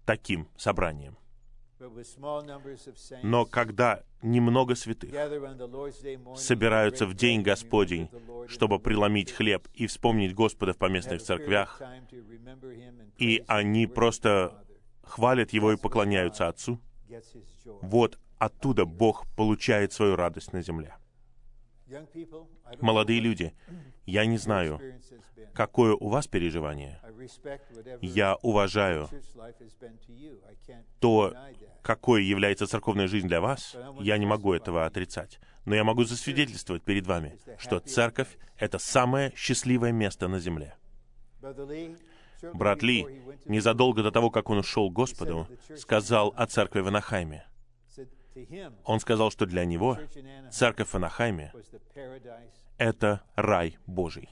[0.04, 1.16] таким собранием.
[3.22, 5.12] Но когда немного святых
[6.36, 8.08] собираются в день Господень,
[8.48, 11.80] чтобы преломить хлеб и вспомнить Господа в поместных церквях,
[13.18, 14.64] и они просто
[15.02, 16.80] хвалят Его и поклоняются Отцу,
[17.82, 20.96] вот оттуда Бог получает свою радость на земле.
[22.80, 23.54] Молодые люди,
[24.06, 24.80] я не знаю,
[25.52, 27.00] какое у вас переживание.
[28.00, 29.08] Я уважаю
[31.00, 31.34] то,
[31.82, 33.76] какой является церковная жизнь для вас.
[34.00, 35.40] Я не могу этого отрицать.
[35.64, 40.76] Но я могу засвидетельствовать перед вами, что церковь— это самое счастливое место на земле.
[42.52, 47.46] Брат Ли, незадолго до того, как он ушел к Господу, сказал о церкви в Анахайме.
[48.84, 49.98] Он сказал, что для него
[50.50, 51.52] церковь в Анахайме—
[52.78, 54.28] это рай Божий.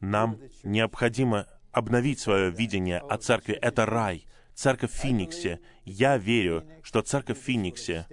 [0.00, 3.54] Нам необходимо обновить свое видение о церкви.
[3.54, 4.26] Это рай.
[4.54, 5.60] Церковь в Финиксе.
[5.84, 8.06] Я верю, что церковь в Финиксе,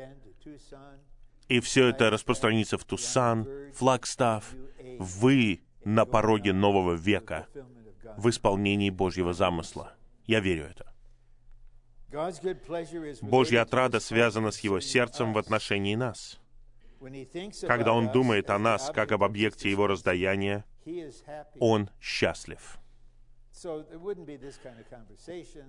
[1.48, 4.54] и все это распространится в Тусан, Флагстав.
[5.00, 7.48] Вы на пороге нового века
[8.18, 9.94] в исполнении Божьего замысла.
[10.26, 10.93] Я верю это.
[13.22, 16.40] Божья отрада связана с Его сердцем в отношении нас.
[17.68, 20.64] Когда Он думает о нас как об объекте Его раздаяния,
[21.60, 22.78] Он счастлив.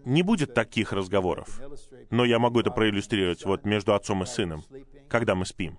[0.04, 1.60] Не будет таких разговоров,
[2.10, 4.64] но я могу это проиллюстрировать вот между отцом и сыном,
[5.08, 5.78] когда мы спим.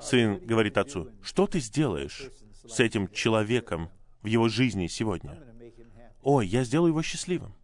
[0.00, 2.30] Сын говорит отцу, что ты сделаешь
[2.66, 3.90] с этим человеком
[4.22, 5.42] в его жизни сегодня?
[6.22, 7.54] Ой, я сделаю его счастливым.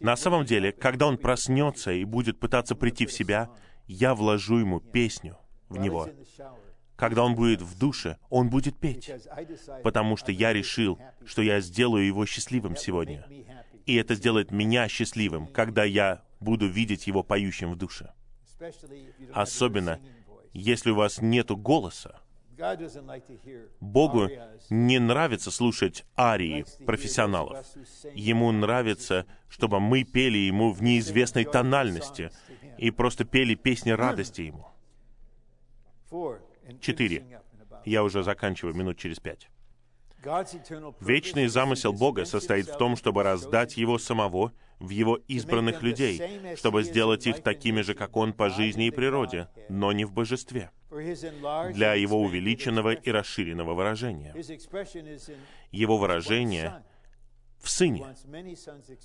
[0.00, 3.50] На самом деле, когда он проснется и будет пытаться прийти в себя,
[3.86, 5.36] я вложу ему песню
[5.68, 6.08] в него.
[6.96, 9.10] Когда он будет в душе, он будет петь,
[9.84, 13.26] потому что я решил, что я сделаю его счастливым сегодня.
[13.84, 18.12] И это сделает меня счастливым, когда я буду видеть его поющим в душе.
[19.32, 20.00] Особенно,
[20.52, 22.20] если у вас нет голоса.
[23.80, 24.28] Богу
[24.70, 27.66] не нравится слушать арии профессионалов.
[28.14, 32.30] Ему нравится, чтобы мы пели Ему в неизвестной тональности
[32.78, 34.66] и просто пели песни радости Ему.
[36.80, 37.42] Четыре.
[37.84, 39.48] Я уже заканчиваю минут через пять.
[41.00, 46.82] Вечный замысел Бога состоит в том, чтобы раздать Его самого в Его избранных людей, чтобы
[46.82, 50.70] сделать их такими же, как Он по жизни и природе, но не в божестве,
[51.72, 54.34] для Его увеличенного и расширенного выражения.
[55.72, 56.84] Его выражение
[57.60, 58.06] в Сыне,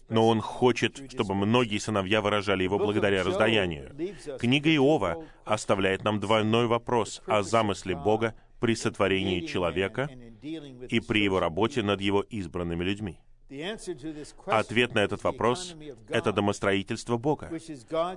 [0.09, 3.95] но Он хочет, чтобы многие сыновья выражали Его благодаря раздаянию.
[4.39, 10.09] Книга Иова оставляет нам двойной вопрос о замысле Бога при сотворении человека
[10.89, 13.19] и при Его работе над Его избранными людьми.
[14.45, 15.75] Ответ на этот вопрос—
[16.09, 17.51] это домостроительство Бога,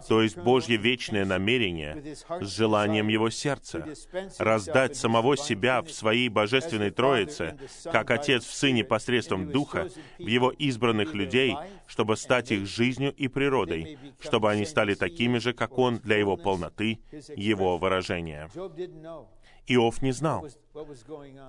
[0.09, 3.85] то есть Божье вечное намерение с желанием Его сердца
[4.39, 10.51] раздать самого себя в Своей Божественной Троице, как Отец в Сыне посредством Духа, в Его
[10.51, 11.57] избранных людей,
[11.87, 16.37] чтобы стать их жизнью и природой, чтобы они стали такими же, как Он для Его
[16.37, 17.01] полноты,
[17.35, 18.49] Его выражения.
[19.67, 20.47] Иов не знал,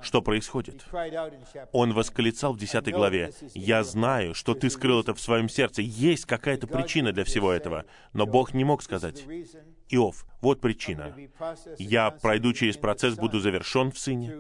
[0.02, 0.86] что происходит.
[1.72, 5.82] Он восклицал в 10 главе, «Я знаю, что ты скрыл это в своем сердце.
[5.82, 7.86] Есть какая-то причина для всего этого».
[8.14, 9.26] Но Бог не мог сказать,
[9.90, 11.16] «Иов, вот причина.
[11.78, 14.34] Я пройду через процесс, буду завершен в Сыне,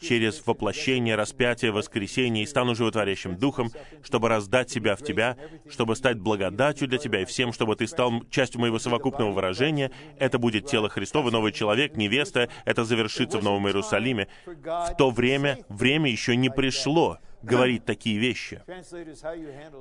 [0.00, 3.70] через воплощение, распятие, воскресение и стану животворящим Духом,
[4.02, 5.36] чтобы раздать себя в Тебя,
[5.68, 9.90] чтобы стать благодатью для Тебя и всем, чтобы Ты стал частью моего совокупного выражения.
[10.18, 12.48] Это будет тело Христова, новый человек, невеста.
[12.64, 14.28] Это завершится в Новом Иерусалиме.
[14.46, 18.62] В то время, время еще не пришло говорить такие вещи.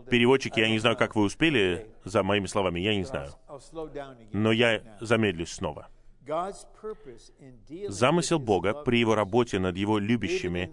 [0.09, 3.31] Переводчики, я не знаю, как вы успели за моими словами, я не знаю.
[4.31, 5.87] Но я замедлюсь снова.
[7.89, 10.69] Замысел Бога при Его работе над Его любящими,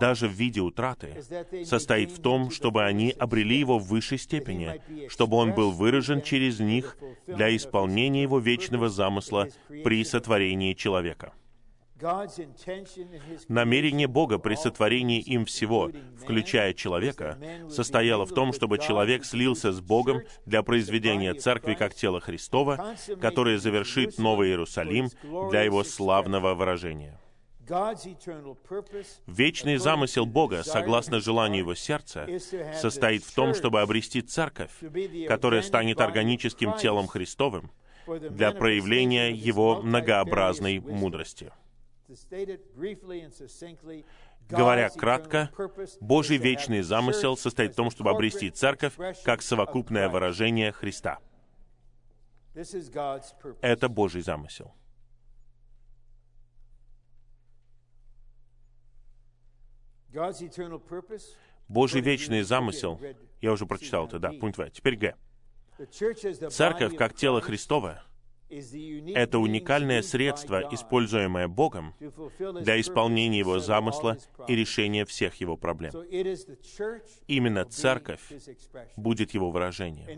[0.00, 1.22] даже в виде утраты,
[1.64, 6.60] состоит в том, чтобы они обрели Его в высшей степени, чтобы Он был выражен через
[6.60, 11.32] них для исполнения Его вечного замысла при сотворении человека.
[13.48, 17.38] Намерение Бога при сотворении им всего, включая человека,
[17.68, 23.58] состояло в том, чтобы человек слился с Богом для произведения церкви как тела Христова, которое
[23.58, 25.10] завершит Новый Иерусалим
[25.50, 27.18] для его славного выражения.
[29.26, 32.26] Вечный замысел Бога, согласно желанию Его сердца,
[32.74, 34.72] состоит в том, чтобы обрести церковь,
[35.28, 37.70] которая станет органическим телом Христовым
[38.06, 41.52] для проявления Его многообразной мудрости.
[44.48, 45.50] Говоря кратко,
[46.00, 48.94] Божий вечный замысел состоит в том, чтобы обрести церковь
[49.24, 51.18] как совокупное выражение Христа.
[53.60, 54.74] Это Божий замысел.
[61.68, 63.00] Божий вечный замысел,
[63.40, 64.68] я уже прочитал это, да, пункт В.
[64.70, 65.14] Теперь Г.
[66.50, 68.02] Церковь, как тело Христова,
[68.50, 71.94] это уникальное средство, используемое Богом
[72.60, 75.92] для исполнения Его замысла и решения всех Его проблем.
[77.26, 78.20] Именно церковь
[78.96, 80.08] будет Его выражением.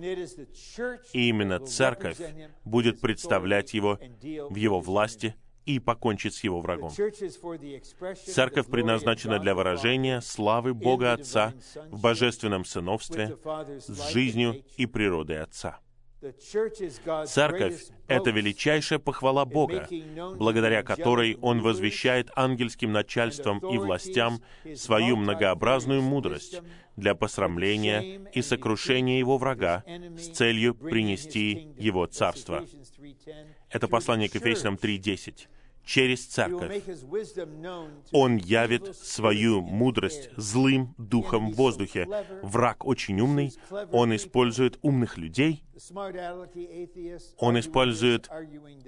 [1.12, 2.18] И именно церковь
[2.64, 6.90] будет представлять Его в Его власти и покончит с его врагом.
[6.90, 11.54] Церковь предназначена для выражения славы Бога Отца
[11.90, 13.36] в божественном сыновстве
[13.78, 15.78] с жизнью и природой Отца.
[17.26, 19.88] Церковь— это величайшая похвала Бога,
[20.36, 24.40] благодаря которой Он возвещает ангельским начальствам и властям
[24.76, 26.60] свою многообразную мудрость
[26.96, 29.84] для посрамления и сокрушения Его врага
[30.16, 32.64] с целью принести Его царство.
[33.70, 35.48] Это послание к Ефесянам 3.10
[35.84, 36.82] через церковь.
[38.12, 42.06] Он явит свою мудрость злым духом в воздухе.
[42.42, 43.52] Враг очень умный,
[43.90, 45.64] он использует умных людей,
[47.38, 48.30] он использует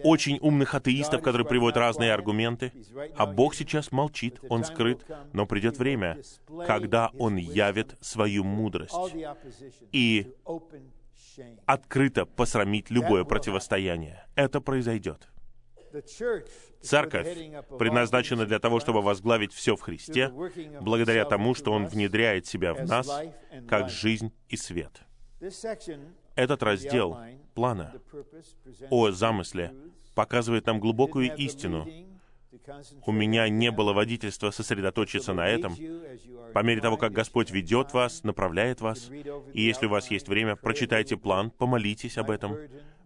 [0.03, 2.73] очень умных атеистов, которые приводят разные аргументы,
[3.17, 6.19] а Бог сейчас молчит, Он скрыт, но придет время,
[6.67, 8.95] когда Он явит свою мудрость
[9.93, 10.33] и
[11.67, 14.25] открыто посрамить любое противостояние.
[14.37, 15.29] Это произойдет.
[16.81, 17.29] Церковь
[17.79, 20.33] предназначена для того, чтобы возглавить все в Христе,
[20.81, 23.09] благодаря тому, что Он внедряет себя в нас,
[23.69, 25.03] как жизнь и свет.
[26.35, 27.19] Этот раздел
[27.55, 27.95] плана
[28.91, 29.75] о замысле
[30.15, 31.87] показывает нам глубокую истину.
[33.05, 35.77] У меня не было водительства сосредоточиться на этом.
[36.55, 39.11] По мере того, как Господь ведет вас, направляет вас,
[39.53, 42.57] и если у вас есть время, прочитайте план, помолитесь об этом.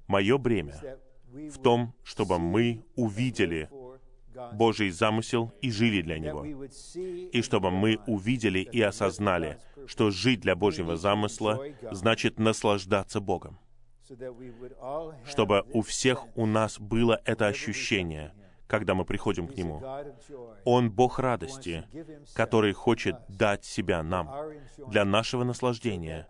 [0.06, 0.98] Мое бремя
[1.32, 3.68] в том, чтобы мы увидели
[4.52, 6.44] Божий замысел и жили для него.
[6.44, 11.60] И чтобы мы увидели и осознали, что жить для Божьего замысла
[11.90, 13.58] значит наслаждаться Богом.
[15.24, 18.32] Чтобы у всех у нас было это ощущение,
[18.66, 19.82] когда мы приходим к Нему.
[20.64, 21.84] Он Бог радости,
[22.34, 24.30] который хочет дать себя нам
[24.86, 26.28] для нашего наслаждения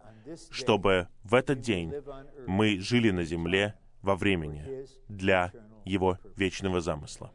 [0.51, 1.93] чтобы в этот день
[2.47, 5.53] мы жили на земле во времени для
[5.85, 7.33] Его вечного замысла.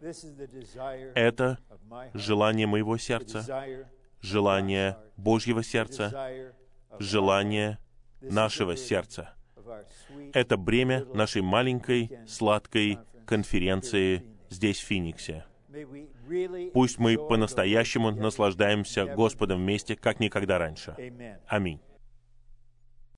[1.15, 1.57] Это
[2.14, 3.65] желание моего сердца,
[4.22, 6.53] желание Божьего сердца,
[6.99, 7.80] желание
[8.22, 9.34] нашего сердца.
[10.34, 15.45] Это бремя нашей маленькой, сладкой конференции здесь, в Финиксе.
[16.73, 20.95] Пусть мы по-настоящему наслаждаемся Господом вместе, как никогда раньше.
[21.48, 21.81] Аминь.